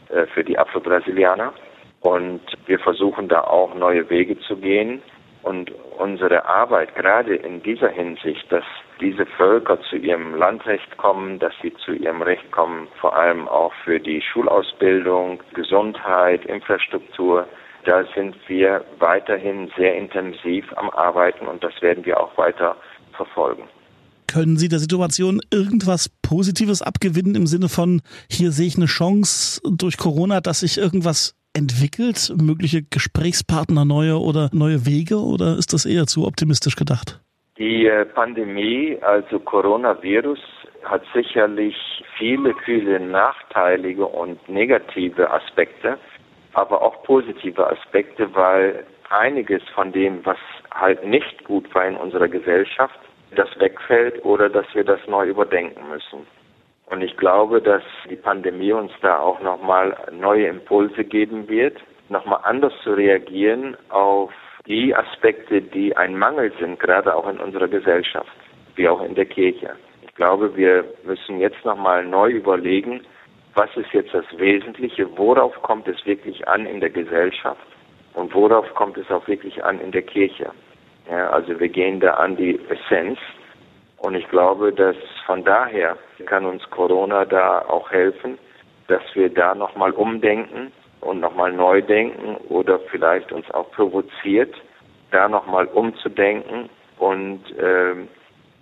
äh, 0.09 0.25
für 0.27 0.43
die 0.43 0.59
Afro-Brasilianer. 0.59 1.53
Und 2.01 2.41
wir 2.65 2.79
versuchen 2.79 3.27
da 3.27 3.41
auch 3.41 3.73
neue 3.73 4.09
Wege 4.09 4.37
zu 4.41 4.57
gehen. 4.57 5.01
Und 5.43 5.71
unsere 5.97 6.45
Arbeit 6.45 6.93
gerade 6.95 7.35
in 7.35 7.63
dieser 7.63 7.89
Hinsicht, 7.89 8.51
dass 8.51 8.65
diese 8.99 9.25
Völker 9.25 9.79
zu 9.81 9.95
ihrem 9.95 10.35
Landrecht 10.35 10.97
kommen, 10.97 11.39
dass 11.39 11.53
sie 11.61 11.73
zu 11.75 11.93
ihrem 11.93 12.21
Recht 12.21 12.51
kommen, 12.51 12.87
vor 12.99 13.15
allem 13.15 13.47
auch 13.47 13.71
für 13.85 13.99
die 13.99 14.21
Schulausbildung, 14.21 15.41
Gesundheit, 15.53 16.45
Infrastruktur, 16.45 17.47
da 17.87 18.03
sind 18.13 18.35
wir 18.47 18.83
weiterhin 18.99 19.71
sehr 19.77 19.95
intensiv 19.95 20.65
am 20.75 20.89
Arbeiten 20.89 21.47
und 21.47 21.63
das 21.63 21.81
werden 21.81 22.05
wir 22.05 22.19
auch 22.19 22.37
weiter 22.37 22.75
verfolgen. 23.15 23.63
Können 24.27 24.57
Sie 24.57 24.67
der 24.67 24.79
Situation 24.79 25.39
irgendwas 25.51 26.09
Positives 26.21 26.81
abgewinnen 26.81 27.35
im 27.35 27.47
Sinne 27.47 27.69
von, 27.69 28.01
hier 28.29 28.51
sehe 28.51 28.67
ich 28.67 28.75
eine 28.75 28.87
Chance 28.87 29.61
durch 29.63 29.97
Corona, 29.97 30.41
dass 30.41 30.59
sich 30.59 30.77
irgendwas 30.77 31.33
entwickelt, 31.55 32.33
mögliche 32.37 32.83
Gesprächspartner 32.83 33.85
neue 33.85 34.19
oder 34.19 34.49
neue 34.51 34.85
Wege 34.85 35.17
oder 35.17 35.57
ist 35.57 35.71
das 35.71 35.85
eher 35.85 36.07
zu 36.07 36.27
optimistisch 36.27 36.75
gedacht? 36.75 37.21
Die 37.57 37.87
äh, 37.87 38.05
Pandemie, 38.05 38.97
also 39.01 39.39
Coronavirus, 39.39 40.39
hat 40.83 41.03
sicherlich 41.13 41.75
viele, 42.17 42.53
viele 42.65 42.99
nachteilige 42.99 44.05
und 44.05 44.37
negative 44.47 45.31
Aspekte, 45.31 45.97
aber 46.57 46.81
auch 46.81 47.03
positive 47.03 47.69
Aspekte, 47.69 48.33
weil 48.33 48.83
einiges 49.09 49.61
von 49.75 49.91
dem, 49.91 50.25
was 50.25 50.39
halt 50.73 51.05
nicht 51.05 51.43
gut 51.43 51.73
war 51.75 51.87
in 51.87 51.95
unserer 51.95 52.27
Gesellschaft, 52.27 52.99
das 53.35 53.47
wegfällt 53.59 54.25
oder 54.25 54.49
dass 54.49 54.65
wir 54.73 54.83
das 54.83 54.99
neu 55.07 55.27
überdenken 55.27 55.87
müssen. 55.87 56.25
Und 56.87 57.01
ich 57.03 57.15
glaube, 57.15 57.61
dass 57.61 57.83
die 58.09 58.15
Pandemie 58.15 58.71
uns 58.71 58.91
da 59.01 59.19
auch 59.19 59.39
nochmal 59.41 59.95
neue 60.11 60.47
Impulse 60.47 61.03
geben 61.03 61.47
wird, 61.47 61.77
nochmal 62.09 62.39
anders 62.43 62.73
zu 62.83 62.93
reagieren 62.93 63.77
auf 63.89 64.31
die 64.65 64.95
Aspekte, 64.95 65.61
die 65.61 65.95
ein 65.95 66.17
Mangel 66.17 66.51
sind, 66.59 66.79
gerade 66.79 67.13
auch 67.13 67.29
in 67.29 67.37
unserer 67.37 67.67
Gesellschaft, 67.67 68.31
wie 68.75 68.89
auch 68.89 69.03
in 69.03 69.13
der 69.13 69.25
Kirche. 69.25 69.75
Ich 70.01 70.15
glaube, 70.15 70.55
wir 70.55 70.85
müssen 71.03 71.39
jetzt 71.39 71.63
nochmal 71.65 72.03
neu 72.03 72.31
überlegen, 72.31 73.01
was 73.57 73.75
ist 73.75 73.91
jetzt 73.91 74.13
das 74.13 74.25
Wesentliche, 74.37 75.09
worauf 75.17 75.59
kommt 75.63 75.87
es 75.87 76.05
wirklich 76.05 76.47
an 76.47 76.67
in 76.67 76.79
der 76.79 76.91
Gesellschaft 76.91 77.65
und 78.13 78.33
worauf 78.35 78.71
kommt 78.75 78.97
es 78.97 79.09
auch 79.09 79.27
wirklich 79.27 79.63
an 79.63 79.81
in 79.81 79.91
der 79.91 80.03
Kirche. 80.03 80.51
Ja, 81.09 81.31
also 81.31 81.59
wir 81.59 81.67
gehen 81.67 81.99
da 81.99 82.13
an 82.13 82.37
die 82.37 82.59
Essenz 82.69 83.17
und 83.97 84.13
ich 84.13 84.27
glaube, 84.29 84.71
dass 84.71 84.95
von 85.25 85.43
daher 85.43 85.97
kann 86.27 86.45
uns 86.45 86.69
Corona 86.69 87.25
da 87.25 87.65
auch 87.67 87.89
helfen, 87.89 88.37
dass 88.87 89.01
wir 89.15 89.29
da 89.29 89.55
nochmal 89.55 89.91
umdenken 89.91 90.71
und 91.01 91.19
nochmal 91.19 91.51
neu 91.51 91.81
denken 91.81 92.37
oder 92.49 92.79
vielleicht 92.91 93.31
uns 93.31 93.49
auch 93.51 93.71
provoziert, 93.71 94.53
da 95.09 95.27
nochmal 95.27 95.65
umzudenken 95.65 96.69
und 96.99 97.41
äh, 97.57 97.95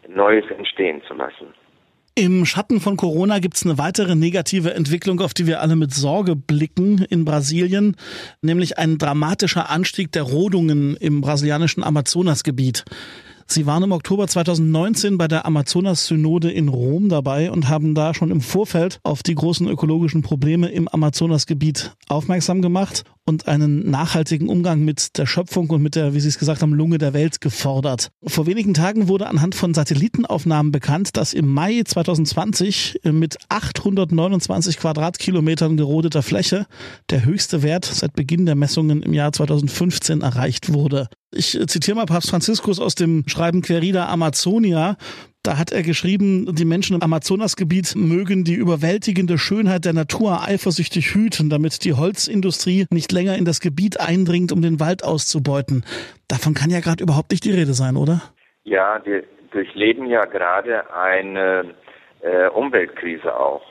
Neues 0.07 0.49
entstehen 0.51 1.01
zu 1.03 1.15
lassen. 1.15 1.53
Im 2.17 2.45
Schatten 2.45 2.79
von 2.79 2.95
Corona 2.95 3.39
gibt 3.39 3.57
es 3.57 3.65
eine 3.65 3.77
weitere 3.77 4.15
negative 4.15 4.73
Entwicklung, 4.73 5.19
auf 5.19 5.33
die 5.33 5.47
wir 5.47 5.59
alle 5.59 5.75
mit 5.75 5.93
Sorge 5.93 6.37
blicken 6.37 6.99
in 6.99 7.25
Brasilien, 7.25 7.97
nämlich 8.41 8.77
ein 8.77 8.97
dramatischer 8.97 9.69
Anstieg 9.69 10.13
der 10.13 10.23
Rodungen 10.23 10.95
im 10.95 11.19
brasilianischen 11.19 11.83
Amazonasgebiet. 11.83 12.85
Sie 13.47 13.65
waren 13.65 13.83
im 13.83 13.91
Oktober 13.91 14.29
2019 14.29 15.17
bei 15.17 15.27
der 15.27 15.45
Amazonas-Synode 15.45 16.49
in 16.51 16.69
Rom 16.69 17.09
dabei 17.09 17.51
und 17.51 17.67
haben 17.67 17.93
da 17.95 18.13
schon 18.13 18.31
im 18.31 18.39
Vorfeld 18.39 19.01
auf 19.03 19.21
die 19.21 19.35
großen 19.35 19.67
ökologischen 19.67 20.21
Probleme 20.21 20.69
im 20.69 20.87
Amazonasgebiet 20.87 21.97
aufmerksam 22.07 22.61
gemacht 22.61 23.03
und 23.25 23.47
einen 23.47 23.89
nachhaltigen 23.89 24.47
Umgang 24.47 24.81
mit 24.81 25.17
der 25.17 25.25
Schöpfung 25.25 25.69
und 25.71 25.81
mit 25.81 25.95
der, 25.95 26.13
wie 26.13 26.19
Sie 26.19 26.27
es 26.27 26.37
gesagt 26.37 26.61
haben, 26.61 26.73
Lunge 26.73 26.99
der 26.99 27.13
Welt 27.13 27.41
gefordert. 27.41 28.11
Vor 28.25 28.45
wenigen 28.45 28.73
Tagen 28.73 29.07
wurde 29.07 29.27
anhand 29.27 29.55
von 29.55 29.73
Satellitenaufnahmen 29.73 30.71
bekannt, 30.71 31.17
dass 31.17 31.33
im 31.33 31.51
Mai 31.51 31.81
2020 31.83 33.01
mit 33.03 33.37
829 33.49 34.77
Quadratkilometern 34.77 35.75
gerodeter 35.75 36.21
Fläche 36.21 36.67
der 37.09 37.25
höchste 37.25 37.63
Wert 37.63 37.85
seit 37.85 38.13
Beginn 38.13 38.45
der 38.45 38.55
Messungen 38.55 39.01
im 39.01 39.13
Jahr 39.13 39.31
2015 39.31 40.21
erreicht 40.21 40.71
wurde. 40.71 41.09
Ich 41.31 41.59
zitiere 41.67 41.97
mal 41.97 42.05
Papst 42.05 42.29
Franziskus 42.29 42.79
aus 42.79 42.95
dem 42.95 43.23
Schreiben 43.27 43.61
Querida 43.61 44.07
Amazonia. 44.07 44.97
Da 45.45 45.59
hat 45.59 45.71
er 45.71 45.83
geschrieben, 45.83 46.55
die 46.55 46.65
Menschen 46.65 46.95
im 46.95 47.03
Amazonasgebiet 47.03 47.93
mögen 47.95 48.43
die 48.45 48.55
überwältigende 48.55 49.37
Schönheit 49.37 49.85
der 49.85 49.93
Natur 49.93 50.41
eifersüchtig 50.41 51.13
hüten, 51.13 51.51
damit 51.51 51.85
die 51.85 51.93
Holzindustrie 51.93 52.87
nicht 52.89 53.11
länger 53.11 53.35
in 53.35 53.45
das 53.45 53.59
Gebiet 53.59 53.99
eindringt, 53.99 54.51
um 54.51 54.63
den 54.63 54.79
Wald 54.79 55.03
auszubeuten. 55.03 55.85
Davon 56.27 56.55
kann 56.55 56.71
ja 56.71 56.79
gerade 56.79 57.03
überhaupt 57.03 57.29
nicht 57.29 57.45
die 57.45 57.51
Rede 57.51 57.73
sein, 57.73 57.95
oder? 57.95 58.23
Ja, 58.63 58.99
wir 59.05 59.23
durchleben 59.51 60.07
ja 60.07 60.25
gerade 60.25 60.91
eine 60.91 61.75
äh, 62.21 62.47
Umweltkrise 62.47 63.37
auch. 63.37 63.61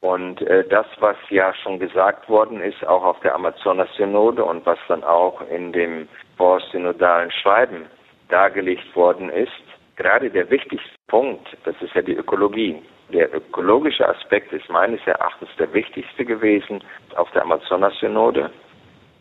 Und 0.00 0.42
äh, 0.42 0.68
das, 0.68 0.84
was 1.00 1.16
ja 1.30 1.54
schon 1.62 1.78
gesagt 1.78 2.28
worden 2.28 2.60
ist, 2.60 2.86
auch 2.86 3.04
auf 3.04 3.20
der 3.20 3.34
Amazonas-Synode 3.36 4.44
und 4.44 4.66
was 4.66 4.78
dann 4.86 5.02
auch 5.02 5.40
in 5.48 5.72
dem 5.72 6.08
vorsynodalen 6.36 7.30
Schreiben 7.30 7.86
dargelegt 8.28 8.94
worden 8.94 9.30
ist, 9.30 9.50
gerade 9.96 10.30
der 10.30 10.50
wichtigste 10.50 10.90
Punkt, 11.08 11.46
das 11.64 11.74
ist 11.80 11.94
ja 11.94 12.02
die 12.02 12.14
Ökologie. 12.14 12.82
Der 13.12 13.34
ökologische 13.34 14.08
Aspekt 14.08 14.52
ist 14.52 14.68
meines 14.70 15.00
Erachtens 15.06 15.50
der 15.58 15.72
wichtigste 15.72 16.24
gewesen 16.24 16.82
auf 17.16 17.30
der 17.32 17.42
Amazonas-Synode 17.42 18.50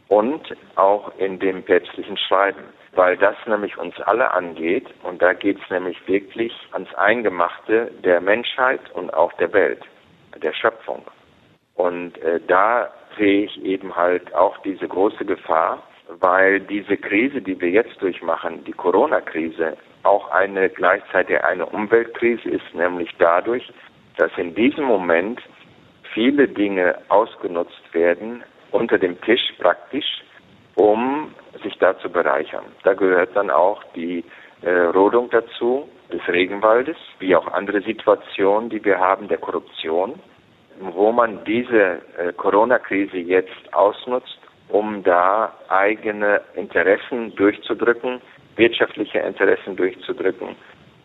und 0.07 0.41
auch 0.75 1.11
in 1.17 1.39
dem 1.39 1.63
päpstlichen 1.63 2.17
Schreiben, 2.17 2.63
weil 2.93 3.17
das 3.17 3.35
nämlich 3.47 3.77
uns 3.77 3.99
alle 4.01 4.31
angeht 4.31 4.87
und 5.03 5.21
da 5.21 5.33
geht 5.33 5.57
es 5.61 5.69
nämlich 5.69 5.97
wirklich 6.07 6.53
ans 6.71 6.93
Eingemachte 6.95 7.91
der 8.03 8.21
Menschheit 8.21 8.81
und 8.93 9.13
auch 9.13 9.33
der 9.33 9.51
Welt, 9.53 9.81
der 10.41 10.53
Schöpfung. 10.53 11.03
Und 11.75 12.17
äh, 12.19 12.39
da 12.47 12.91
sehe 13.17 13.45
ich 13.45 13.63
eben 13.63 13.95
halt 13.95 14.33
auch 14.35 14.57
diese 14.59 14.87
große 14.87 15.25
Gefahr, 15.25 15.83
weil 16.19 16.59
diese 16.59 16.97
Krise, 16.97 17.41
die 17.41 17.59
wir 17.59 17.69
jetzt 17.69 18.01
durchmachen, 18.01 18.63
die 18.65 18.73
Corona-Krise, 18.73 19.77
auch 20.03 20.29
eine 20.31 20.69
gleichzeitig 20.69 21.43
eine 21.43 21.65
Umweltkrise 21.65 22.49
ist, 22.49 22.73
nämlich 22.73 23.09
dadurch, 23.19 23.71
dass 24.17 24.31
in 24.37 24.55
diesem 24.55 24.85
Moment 24.85 25.41
viele 26.13 26.47
Dinge 26.47 26.95
ausgenutzt 27.09 27.93
werden, 27.93 28.43
unter 28.71 28.97
dem 28.97 29.19
Tisch 29.21 29.53
praktisch, 29.59 30.23
um 30.75 31.33
sich 31.63 31.77
da 31.79 31.97
zu 31.99 32.09
bereichern. 32.09 32.65
Da 32.83 32.93
gehört 32.93 33.35
dann 33.35 33.49
auch 33.49 33.83
die 33.95 34.23
äh, 34.61 34.69
Rodung 34.69 35.29
dazu 35.29 35.89
des 36.11 36.21
Regenwaldes, 36.27 36.97
wie 37.19 37.35
auch 37.35 37.47
andere 37.47 37.81
Situationen, 37.81 38.69
die 38.69 38.83
wir 38.83 38.99
haben, 38.99 39.27
der 39.27 39.37
Korruption, 39.37 40.19
wo 40.79 41.11
man 41.11 41.43
diese 41.45 42.01
äh, 42.17 42.33
Corona-Krise 42.35 43.17
jetzt 43.17 43.73
ausnutzt, 43.73 44.39
um 44.69 45.03
da 45.03 45.53
eigene 45.67 46.41
Interessen 46.55 47.35
durchzudrücken, 47.35 48.21
wirtschaftliche 48.55 49.19
Interessen 49.19 49.75
durchzudrücken, 49.75 50.55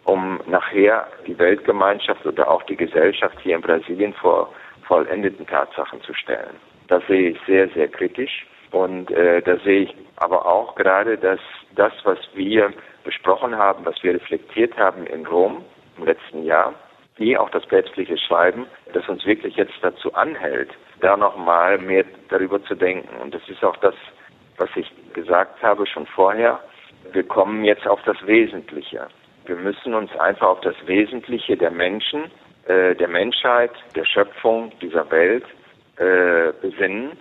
um 0.04 0.40
nachher 0.46 1.06
die 1.26 1.38
Weltgemeinschaft 1.38 2.24
oder 2.26 2.50
auch 2.50 2.62
die 2.64 2.76
Gesellschaft 2.76 3.38
hier 3.42 3.56
in 3.56 3.62
Brasilien 3.62 4.14
vor 4.14 4.52
vollendeten 4.87 5.46
Tatsachen 5.46 6.00
zu 6.02 6.14
stellen. 6.14 6.56
Das 6.88 7.04
sehe 7.06 7.30
ich 7.30 7.38
sehr, 7.46 7.68
sehr 7.70 7.88
kritisch. 7.88 8.46
Und 8.72 9.11
äh, 9.11 9.42
da 9.42 9.56
sehe 9.59 9.82
ich 9.82 9.94
aber 10.16 10.44
auch 10.46 10.74
gerade, 10.74 11.16
dass 11.16 11.40
das, 11.74 11.92
was 12.04 12.18
wir 12.35 12.72
besprochen 13.04 13.56
haben, 13.56 13.85
was 13.85 14.02
wir 14.02 14.14
reflektiert 14.14 14.76
haben 14.76 15.06
in 15.06 15.26
Rom 15.26 15.64
im 15.96 16.04
letzten 16.04 16.44
Jahr, 16.44 16.74
wie 17.16 17.37
auch 17.37 17.48
das 17.50 17.64
päpstliche 17.66 18.18
Schreiben, 18.18 18.66
das 18.92 19.09
uns 19.09 19.24
wirklich 19.24 19.56
jetzt 19.56 19.74
dazu 19.80 20.12
anhält, 20.14 20.70
da 21.00 21.16
nochmal 21.16 21.78
mehr 21.78 22.04
darüber 22.28 22.62
zu 22.64 22.74
denken. 22.74 23.16
Und 23.20 23.35
das 23.35 23.48
ist 23.48 23.64
auch 23.64 23.76
das, 23.78 23.94
was 24.59 24.68
ich 24.74 24.90
gesagt 25.12 25.62
habe 25.62 25.87
schon 25.87 26.06
vorher. 26.06 26.61
Wir 27.12 27.24
kommen 27.24 27.64
jetzt 27.64 27.86
auf 27.86 28.00
das 28.04 28.16
Wesentliche. 28.26 29.08
Wir 29.46 29.56
müssen 29.56 29.94
uns 29.94 30.14
einfach 30.16 30.48
auf 30.48 30.60
das 30.60 30.74
Wesentliche 30.86 31.56
der 31.56 31.70
Menschen, 31.70 32.24
äh, 32.66 32.94
der 32.94 33.08
Menschheit, 33.08 33.70
der 33.94 34.04
Schöpfung 34.04 34.72
dieser 34.80 35.10
Welt 35.10 35.44
äh, 35.98 36.52
besinnen 36.60 37.12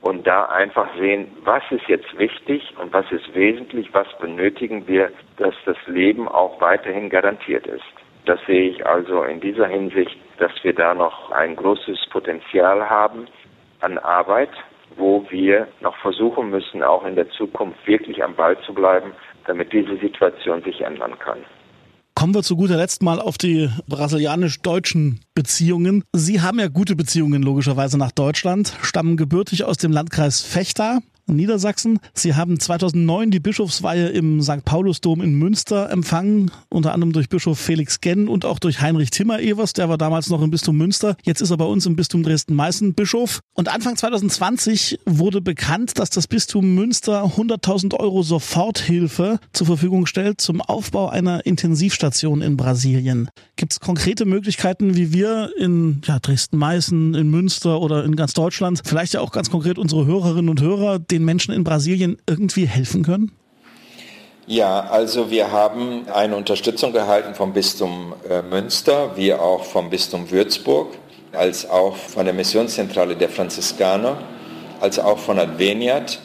und 0.00 0.26
da 0.26 0.46
einfach 0.46 0.88
sehen, 0.98 1.32
was 1.44 1.62
ist 1.70 1.86
jetzt 1.88 2.18
wichtig 2.18 2.74
und 2.80 2.92
was 2.92 3.10
ist 3.10 3.34
wesentlich, 3.34 3.92
was 3.92 4.06
benötigen 4.18 4.86
wir, 4.86 5.10
dass 5.36 5.54
das 5.64 5.76
Leben 5.86 6.28
auch 6.28 6.60
weiterhin 6.60 7.10
garantiert 7.10 7.66
ist. 7.66 7.84
Das 8.24 8.40
sehe 8.46 8.70
ich 8.70 8.86
also 8.86 9.22
in 9.22 9.40
dieser 9.40 9.68
Hinsicht, 9.68 10.16
dass 10.38 10.52
wir 10.62 10.74
da 10.74 10.94
noch 10.94 11.30
ein 11.30 11.56
großes 11.56 12.06
Potenzial 12.10 12.88
haben 12.88 13.26
an 13.80 13.98
Arbeit, 13.98 14.50
wo 14.96 15.24
wir 15.30 15.68
noch 15.80 15.96
versuchen 15.98 16.50
müssen, 16.50 16.82
auch 16.82 17.04
in 17.04 17.14
der 17.14 17.28
Zukunft 17.30 17.86
wirklich 17.86 18.22
am 18.24 18.34
Ball 18.34 18.58
zu 18.60 18.74
bleiben, 18.74 19.12
damit 19.46 19.72
diese 19.72 19.96
Situation 19.98 20.62
sich 20.62 20.80
ändern 20.80 21.18
kann. 21.18 21.38
Kommen 22.14 22.34
wir 22.34 22.42
zu 22.42 22.56
guter 22.56 22.78
Letzt 22.78 23.02
mal 23.02 23.20
auf 23.20 23.36
die 23.36 23.68
brasilianisch-deutschen 23.88 25.20
Beziehungen. 25.34 26.02
Sie 26.14 26.40
haben 26.40 26.58
ja 26.58 26.68
gute 26.68 26.96
Beziehungen 26.96 27.42
logischerweise 27.42 27.98
nach 27.98 28.10
Deutschland, 28.10 28.74
stammen 28.80 29.18
gebürtig 29.18 29.64
aus 29.64 29.76
dem 29.76 29.92
Landkreis 29.92 30.40
Fechter, 30.40 31.00
Niedersachsen. 31.26 31.98
Sie 32.14 32.34
haben 32.34 32.58
2009 32.60 33.30
die 33.30 33.40
Bischofsweihe 33.40 34.08
im 34.08 34.40
St. 34.42 34.64
Paulusdom 34.64 35.20
in 35.20 35.34
Münster 35.34 35.90
empfangen, 35.90 36.50
unter 36.68 36.92
anderem 36.92 37.12
durch 37.12 37.28
Bischof 37.28 37.58
Felix 37.58 38.00
Genn 38.00 38.28
und 38.28 38.44
auch 38.44 38.58
durch 38.58 38.80
Heinrich 38.80 39.10
Timmer-Evers, 39.10 39.72
der 39.72 39.88
war 39.88 39.98
damals 39.98 40.30
noch 40.30 40.42
im 40.42 40.50
Bistum 40.50 40.76
Münster. 40.76 41.16
Jetzt 41.24 41.40
ist 41.40 41.50
er 41.50 41.56
bei 41.56 41.64
uns 41.64 41.86
im 41.86 41.96
Bistum 41.96 42.22
Dresden-Meißen 42.22 42.94
Bischof. 42.94 43.40
Und 43.54 43.68
Anfang 43.68 43.96
2020 43.96 45.00
wurde 45.04 45.40
bekannt, 45.40 45.98
dass 45.98 46.10
das 46.10 46.26
Bistum 46.26 46.74
Münster 46.74 47.24
100.000 47.24 47.94
Euro 47.94 48.22
Soforthilfe 48.22 49.38
zur 49.52 49.66
Verfügung 49.66 50.06
stellt 50.06 50.40
zum 50.40 50.60
Aufbau 50.60 51.08
einer 51.08 51.44
Intensivstation 51.46 52.42
in 52.42 52.56
Brasilien. 52.56 53.28
Gibt 53.56 53.72
es 53.72 53.80
konkrete 53.80 54.24
Möglichkeiten, 54.26 54.96
wie 54.96 55.12
wir 55.12 55.50
in 55.58 56.02
ja, 56.04 56.18
Dresden-Meißen, 56.18 57.14
in 57.14 57.30
Münster 57.30 57.80
oder 57.80 58.04
in 58.04 58.16
ganz 58.16 58.32
Deutschland, 58.32 58.82
vielleicht 58.84 59.14
ja 59.14 59.20
auch 59.20 59.32
ganz 59.32 59.50
konkret 59.50 59.78
unsere 59.78 60.06
Hörerinnen 60.06 60.48
und 60.48 60.60
Hörer, 60.60 60.98
den 61.18 61.24
Menschen 61.24 61.52
in 61.52 61.64
Brasilien 61.64 62.18
irgendwie 62.28 62.66
helfen 62.66 63.02
können? 63.02 63.32
Ja, 64.46 64.80
also 64.80 65.30
wir 65.30 65.50
haben 65.50 66.06
eine 66.12 66.36
Unterstützung 66.36 66.92
gehalten 66.92 67.34
vom 67.34 67.52
Bistum 67.52 68.14
äh, 68.30 68.42
Münster, 68.42 69.16
wie 69.16 69.34
auch 69.34 69.64
vom 69.64 69.90
Bistum 69.90 70.30
Würzburg, 70.30 70.94
als 71.32 71.68
auch 71.68 71.96
von 71.96 72.26
der 72.26 72.34
Missionszentrale 72.34 73.16
der 73.16 73.28
Franziskaner, 73.28 74.18
als 74.80 75.00
auch 75.00 75.18
von 75.18 75.40
Adveniat 75.40 76.20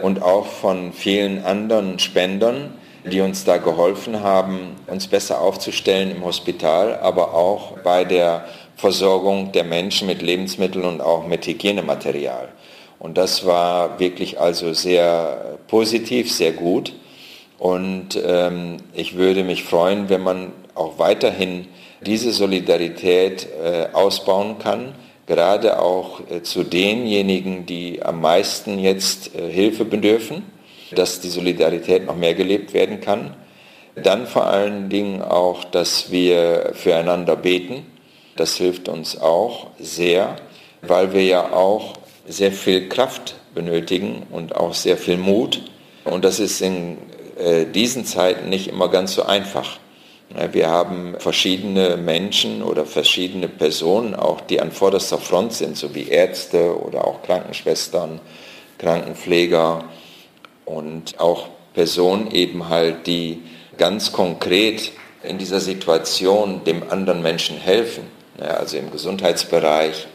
und 0.00 0.22
auch 0.22 0.46
von 0.46 0.92
vielen 0.94 1.44
anderen 1.44 1.98
Spendern, 1.98 2.72
die 3.04 3.20
uns 3.20 3.44
da 3.44 3.58
geholfen 3.58 4.20
haben, 4.20 4.76
uns 4.86 5.06
besser 5.06 5.40
aufzustellen 5.40 6.10
im 6.10 6.24
Hospital, 6.24 6.98
aber 7.00 7.34
auch 7.34 7.78
bei 7.80 8.04
der 8.04 8.46
Versorgung 8.76 9.52
der 9.52 9.64
Menschen 9.64 10.06
mit 10.06 10.22
Lebensmitteln 10.22 10.84
und 10.84 11.00
auch 11.00 11.26
mit 11.26 11.46
Hygienematerial. 11.46 12.48
Und 12.98 13.18
das 13.18 13.44
war 13.44 13.98
wirklich 14.00 14.40
also 14.40 14.72
sehr 14.72 15.58
positiv, 15.68 16.32
sehr 16.32 16.52
gut. 16.52 16.92
Und 17.58 18.20
ähm, 18.22 18.78
ich 18.94 19.16
würde 19.16 19.44
mich 19.44 19.64
freuen, 19.64 20.08
wenn 20.08 20.22
man 20.22 20.52
auch 20.74 20.98
weiterhin 20.98 21.66
diese 22.04 22.32
Solidarität 22.32 23.48
äh, 23.62 23.88
ausbauen 23.92 24.58
kann, 24.58 24.94
gerade 25.26 25.80
auch 25.80 26.20
äh, 26.30 26.42
zu 26.42 26.62
denjenigen, 26.62 27.66
die 27.66 28.02
am 28.02 28.20
meisten 28.20 28.78
jetzt 28.78 29.34
äh, 29.34 29.50
Hilfe 29.50 29.84
bedürfen, 29.84 30.42
dass 30.92 31.20
die 31.20 31.28
Solidarität 31.28 32.06
noch 32.06 32.16
mehr 32.16 32.34
gelebt 32.34 32.74
werden 32.74 33.00
kann. 33.00 33.34
Dann 33.96 34.26
vor 34.26 34.46
allen 34.46 34.88
Dingen 34.90 35.22
auch, 35.22 35.64
dass 35.64 36.10
wir 36.10 36.72
füreinander 36.74 37.34
beten. 37.34 37.86
Das 38.36 38.56
hilft 38.56 38.88
uns 38.88 39.18
auch 39.18 39.68
sehr, 39.80 40.36
weil 40.82 41.14
wir 41.14 41.24
ja 41.24 41.52
auch 41.52 41.94
sehr 42.28 42.52
viel 42.52 42.88
Kraft 42.88 43.36
benötigen 43.54 44.26
und 44.30 44.54
auch 44.54 44.74
sehr 44.74 44.96
viel 44.96 45.16
Mut. 45.16 45.62
Und 46.04 46.24
das 46.24 46.40
ist 46.40 46.60
in 46.60 46.98
äh, 47.38 47.66
diesen 47.66 48.04
Zeiten 48.04 48.48
nicht 48.48 48.68
immer 48.68 48.88
ganz 48.88 49.14
so 49.14 49.24
einfach. 49.24 49.78
Wir 50.52 50.68
haben 50.68 51.14
verschiedene 51.18 51.96
Menschen 51.96 52.62
oder 52.62 52.84
verschiedene 52.84 53.46
Personen, 53.46 54.16
auch 54.16 54.40
die 54.40 54.60
an 54.60 54.72
vorderster 54.72 55.18
Front 55.18 55.52
sind, 55.52 55.76
so 55.76 55.94
wie 55.94 56.08
Ärzte 56.08 56.76
oder 56.76 57.06
auch 57.06 57.22
Krankenschwestern, 57.22 58.20
Krankenpfleger 58.76 59.84
und 60.64 61.20
auch 61.20 61.46
Personen 61.74 62.32
eben 62.32 62.68
halt, 62.68 63.06
die 63.06 63.42
ganz 63.78 64.10
konkret 64.10 64.90
in 65.22 65.38
dieser 65.38 65.60
Situation 65.60 66.64
dem 66.64 66.82
anderen 66.90 67.22
Menschen 67.22 67.56
helfen, 67.56 68.04
also 68.38 68.78
im 68.78 68.90
Gesundheitsbereich, 68.90 70.08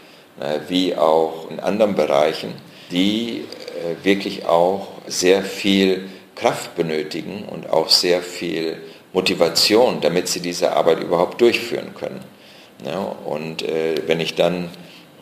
wie 0.67 0.95
auch 0.95 1.49
in 1.49 1.59
anderen 1.59 1.95
Bereichen, 1.95 2.53
die 2.91 3.45
äh, 3.81 4.03
wirklich 4.03 4.45
auch 4.45 4.87
sehr 5.07 5.43
viel 5.43 6.09
Kraft 6.35 6.75
benötigen 6.75 7.45
und 7.49 7.69
auch 7.69 7.89
sehr 7.89 8.21
viel 8.21 8.77
Motivation, 9.13 10.01
damit 10.01 10.27
sie 10.27 10.39
diese 10.39 10.73
Arbeit 10.73 11.01
überhaupt 11.01 11.41
durchführen 11.41 11.93
können. 11.93 12.21
und 13.25 13.61
äh, 13.61 13.95
wenn 14.07 14.19
ich 14.19 14.35
dann 14.35 14.69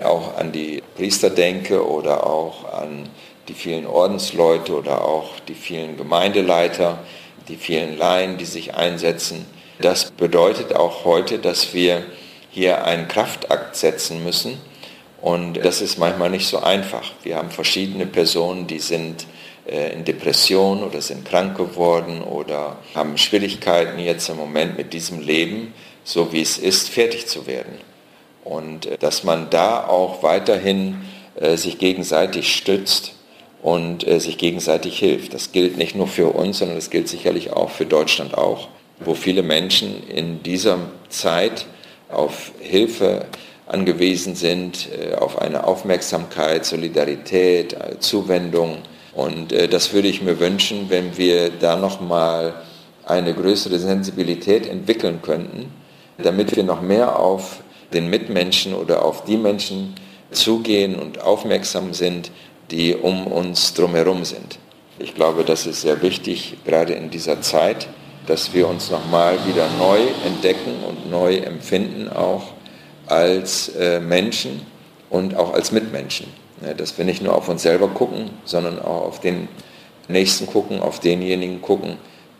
auch 0.01 0.37
an 0.37 0.51
die 0.51 0.81
Priester 0.95 1.29
denke 1.29 1.85
oder 1.85 2.25
auch 2.25 2.71
an 2.71 3.09
die 3.47 3.53
vielen 3.53 3.85
Ordensleute 3.85 4.73
oder 4.73 5.03
auch 5.03 5.39
die 5.47 5.55
vielen 5.55 5.97
Gemeindeleiter, 5.97 6.99
die 7.47 7.57
vielen 7.57 7.97
Laien, 7.97 8.37
die 8.37 8.45
sich 8.45 8.75
einsetzen, 8.75 9.45
das 9.81 10.11
bedeutet 10.11 10.75
auch 10.75 11.03
heute, 11.03 11.39
dass 11.39 11.73
wir 11.73 12.03
hier 12.51 12.85
einen 12.85 13.07
Kraftakt 13.07 13.75
setzen 13.75 14.23
müssen, 14.23 14.59
und 15.21 15.55
das 15.55 15.81
ist 15.81 15.97
manchmal 15.97 16.29
nicht 16.29 16.47
so 16.47 16.59
einfach. 16.59 17.11
Wir 17.23 17.35
haben 17.35 17.51
verschiedene 17.51 18.05
Personen, 18.05 18.67
die 18.67 18.79
sind 18.79 19.25
äh, 19.69 19.93
in 19.93 20.05
Depression 20.05 20.83
oder 20.83 21.01
sind 21.01 21.25
krank 21.25 21.57
geworden 21.57 22.21
oder 22.21 22.77
haben 22.95 23.17
Schwierigkeiten 23.17 23.99
jetzt 23.99 24.29
im 24.29 24.37
Moment 24.37 24.77
mit 24.77 24.93
diesem 24.93 25.19
Leben, 25.19 25.73
so 26.03 26.31
wie 26.31 26.41
es 26.41 26.57
ist, 26.57 26.89
fertig 26.89 27.27
zu 27.27 27.47
werden. 27.47 27.77
Und 28.43 28.85
äh, 28.85 28.97
dass 28.97 29.23
man 29.23 29.49
da 29.49 29.85
auch 29.85 30.23
weiterhin 30.23 31.01
äh, 31.35 31.57
sich 31.57 31.77
gegenseitig 31.77 32.55
stützt 32.55 33.13
und 33.61 34.05
sich 34.21 34.37
gegenseitig 34.37 34.97
hilft. 34.97 35.33
Das 35.33 35.51
gilt 35.51 35.75
nicht 35.75 35.93
nur 35.93 36.07
für 36.07 36.27
uns, 36.29 36.59
sondern 36.59 36.77
das 36.77 36.89
gilt 36.89 37.09
sicherlich 37.09 37.51
auch 37.51 37.69
für 37.69 37.85
Deutschland 37.85 38.37
auch, 38.37 38.69
wo 39.01 39.15
viele 39.15 39.43
Menschen 39.43 40.07
in 40.07 40.41
dieser 40.43 40.77
Zeit 41.09 41.65
auf 42.07 42.53
Hilfe 42.61 43.25
angewiesen 43.69 44.35
sind 44.35 44.89
äh, 44.91 45.15
auf 45.15 45.41
eine 45.41 45.63
Aufmerksamkeit, 45.63 46.65
Solidarität, 46.65 47.73
äh, 47.73 47.99
Zuwendung. 47.99 48.79
Und 49.13 49.53
äh, 49.53 49.67
das 49.67 49.93
würde 49.93 50.07
ich 50.07 50.21
mir 50.21 50.39
wünschen, 50.39 50.89
wenn 50.89 51.17
wir 51.17 51.51
da 51.51 51.75
nochmal 51.75 52.55
eine 53.05 53.33
größere 53.33 53.79
Sensibilität 53.79 54.67
entwickeln 54.67 55.21
könnten, 55.21 55.71
damit 56.17 56.55
wir 56.55 56.63
noch 56.63 56.81
mehr 56.81 57.17
auf 57.19 57.61
den 57.93 58.09
Mitmenschen 58.09 58.73
oder 58.73 59.05
auf 59.05 59.23
die 59.23 59.37
Menschen 59.37 59.95
zugehen 60.31 60.95
und 60.95 61.21
aufmerksam 61.21 61.93
sind, 61.93 62.31
die 62.71 62.95
um 62.95 63.25
uns 63.27 63.73
drumherum 63.73 64.25
sind. 64.25 64.59
Ich 64.99 65.15
glaube, 65.15 65.43
das 65.43 65.65
ist 65.65 65.81
sehr 65.81 66.01
wichtig, 66.01 66.57
gerade 66.65 66.93
in 66.93 67.09
dieser 67.09 67.41
Zeit, 67.41 67.87
dass 68.27 68.53
wir 68.53 68.67
uns 68.67 68.91
nochmal 68.91 69.37
wieder 69.47 69.67
neu 69.79 69.99
entdecken 70.25 70.83
und 70.87 71.09
neu 71.09 71.37
empfinden 71.37 72.09
auch 72.09 72.43
als 73.09 73.69
äh, 73.69 73.99
Menschen 73.99 74.61
und 75.09 75.35
auch 75.35 75.53
als 75.53 75.71
Mitmenschen. 75.71 76.27
Dass 76.75 76.97
wir 76.97 77.05
nicht 77.05 77.21
nur 77.21 77.33
auf 77.35 77.47
uns 77.47 77.61
selber 77.61 77.87
gucken, 77.87 78.31
sondern 78.43 78.79
auch 78.79 79.05
auf 79.05 79.21
den 79.21 79.47
Nächsten 80.09 80.45
gucken, 80.45 80.81
auf 80.81 80.99
denjenigen 80.99 81.61
gucken, 81.61 81.95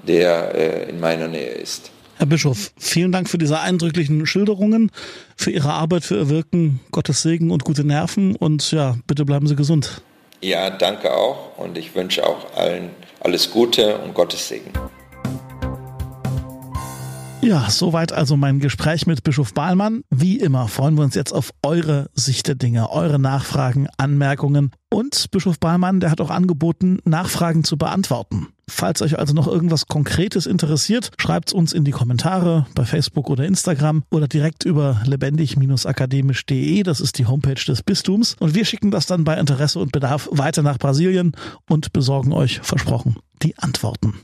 der 0.06 0.56
äh, 0.56 0.90
in 0.90 1.00
meiner 1.00 1.30
Nähe 1.30 1.52
ist. 1.52 1.92
Herr 2.18 2.26
Bischof, 2.26 2.74
vielen 2.78 3.14
Dank 3.14 3.30
für 3.30 3.38
diese 3.38 3.62
eindrücklichen 3.62 4.26
Schilderungen, 4.26 4.92
für 5.38 5.52
Ihre 5.52 5.72
Arbeit, 5.72 6.04
für 6.04 6.18
Ihr 6.18 6.30
Wirken. 6.30 6.82
Gottes 6.92 7.22
Segen 7.22 7.50
und 7.50 7.64
gute 7.64 7.86
Nerven 7.86 8.36
und 8.36 8.72
ja, 8.72 8.98
bitte 9.08 9.24
bleiben 9.24 9.48
Sie 9.48 9.56
gesund. 9.56 10.02
Ja, 10.42 10.70
danke 10.70 11.14
auch 11.14 11.58
und 11.58 11.78
ich 11.78 11.96
wünsche 11.96 12.26
auch 12.28 12.54
allen 12.58 12.90
alles 13.22 13.52
Gute 13.52 13.98
und 14.00 14.14
Gottes 14.14 14.50
Segen. 14.50 14.72
Ja, 17.42 17.70
soweit 17.70 18.12
also 18.12 18.36
mein 18.36 18.60
Gespräch 18.60 19.08
mit 19.08 19.24
Bischof 19.24 19.54
Bahlmann. 19.54 20.04
Wie 20.10 20.38
immer 20.38 20.68
freuen 20.68 20.96
wir 20.96 21.04
uns 21.04 21.16
jetzt 21.16 21.32
auf 21.32 21.52
eure 21.64 22.10
Sicht 22.14 22.48
der 22.48 22.56
Dinge, 22.56 22.92
eure 22.92 23.18
Nachfragen, 23.18 23.88
Anmerkungen. 23.98 24.72
Und 24.92 25.32
Bischof 25.32 25.58
Bahlmann, 25.58 26.02
der 26.02 26.12
hat 26.12 26.20
auch 26.20 26.32
angeboten, 26.32 27.00
Nachfragen 27.06 27.64
zu 27.64 27.78
beantworten. 27.78 28.48
Falls 28.68 29.02
euch 29.02 29.18
also 29.18 29.34
noch 29.34 29.48
irgendwas 29.48 29.88
Konkretes 29.88 30.46
interessiert, 30.48 31.12
schreibt's 31.18 31.54
uns 31.54 31.72
in 31.74 31.86
die 31.86 31.92
Kommentare 31.92 32.68
bei 32.76 32.84
Facebook 32.84 33.30
oder 33.30 33.46
Instagram 33.46 34.04
oder 34.12 34.28
direkt 34.28 34.66
über 34.66 35.02
lebendig-akademisch.de. 35.06 36.84
Das 36.84 37.00
ist 37.00 37.18
die 37.18 37.26
Homepage 37.26 37.64
des 37.66 37.84
Bistums. 37.84 38.36
Und 38.40 38.54
wir 38.54 38.66
schicken 38.66 38.92
das 38.92 39.06
dann 39.06 39.24
bei 39.24 39.38
Interesse 39.38 39.80
und 39.80 39.94
Bedarf 39.94 40.28
weiter 40.32 40.62
nach 40.62 40.78
Brasilien 40.78 41.32
und 41.70 41.94
besorgen 41.94 42.34
euch, 42.34 42.60
versprochen, 42.62 43.16
die 43.42 43.58
Antworten. 43.58 44.16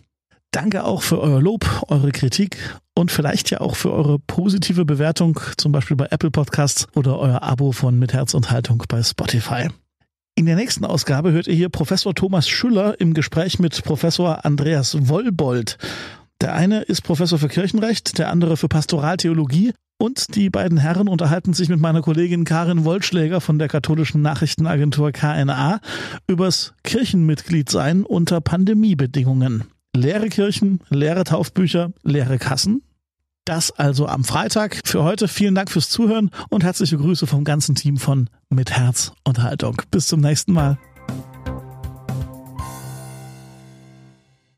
Danke 0.55 0.85
auch 0.85 1.01
für 1.01 1.19
euer 1.19 1.41
Lob, 1.41 1.83
eure 1.89 2.13
Kritik 2.13 2.55
und 2.93 3.11
vielleicht 3.11 3.51
ja 3.51 3.59
auch 3.59 3.75
für 3.75 3.91
eure 3.91 4.19
positive 4.19 4.85
Bewertung, 4.85 5.37
zum 5.57 5.73
Beispiel 5.73 5.97
bei 5.97 6.07
Apple 6.11 6.31
Podcasts 6.31 6.87
oder 6.95 7.19
euer 7.19 7.43
Abo 7.43 7.73
von 7.73 7.99
Mit 7.99 8.13
Herz 8.13 8.33
und 8.33 8.51
Haltung 8.51 8.81
bei 8.87 9.03
Spotify. 9.03 9.67
In 10.35 10.45
der 10.45 10.55
nächsten 10.55 10.85
Ausgabe 10.85 11.33
hört 11.33 11.47
ihr 11.47 11.55
hier 11.55 11.67
Professor 11.67 12.15
Thomas 12.15 12.47
Schüller 12.47 13.01
im 13.01 13.13
Gespräch 13.13 13.59
mit 13.59 13.83
Professor 13.83 14.45
Andreas 14.45 15.09
Wollbold. 15.09 15.77
Der 16.39 16.53
eine 16.53 16.83
ist 16.83 17.01
Professor 17.01 17.37
für 17.37 17.49
Kirchenrecht, 17.49 18.17
der 18.17 18.29
andere 18.29 18.55
für 18.55 18.69
Pastoraltheologie 18.69 19.73
und 19.97 20.37
die 20.37 20.49
beiden 20.49 20.77
Herren 20.77 21.09
unterhalten 21.09 21.53
sich 21.53 21.67
mit 21.67 21.81
meiner 21.81 22.01
Kollegin 22.01 22.45
Karin 22.45 22.85
Wollschläger 22.85 23.41
von 23.41 23.59
der 23.59 23.67
katholischen 23.67 24.21
Nachrichtenagentur 24.21 25.11
KNA 25.11 25.81
übers 26.27 26.75
Kirchenmitgliedsein 26.83 28.05
unter 28.05 28.39
Pandemiebedingungen. 28.39 29.65
Leere 29.95 30.27
Kirchen, 30.27 30.81
leere 30.89 31.23
Taufbücher, 31.23 31.93
leere 32.03 32.37
Kassen. 32.37 32.83
Das 33.45 33.71
also 33.71 34.07
am 34.07 34.23
Freitag. 34.23 34.81
Für 34.83 35.03
heute 35.03 35.27
vielen 35.27 35.55
Dank 35.55 35.71
fürs 35.71 35.89
Zuhören 35.89 36.31
und 36.49 36.63
herzliche 36.63 36.97
Grüße 36.97 37.27
vom 37.27 37.43
ganzen 37.43 37.75
Team 37.75 37.97
von 37.97 38.29
Mit 38.49 38.71
Herz 38.71 39.13
und 39.23 39.41
Haltung. 39.41 39.81
Bis 39.91 40.07
zum 40.07 40.19
nächsten 40.19 40.51
Mal. 40.51 40.77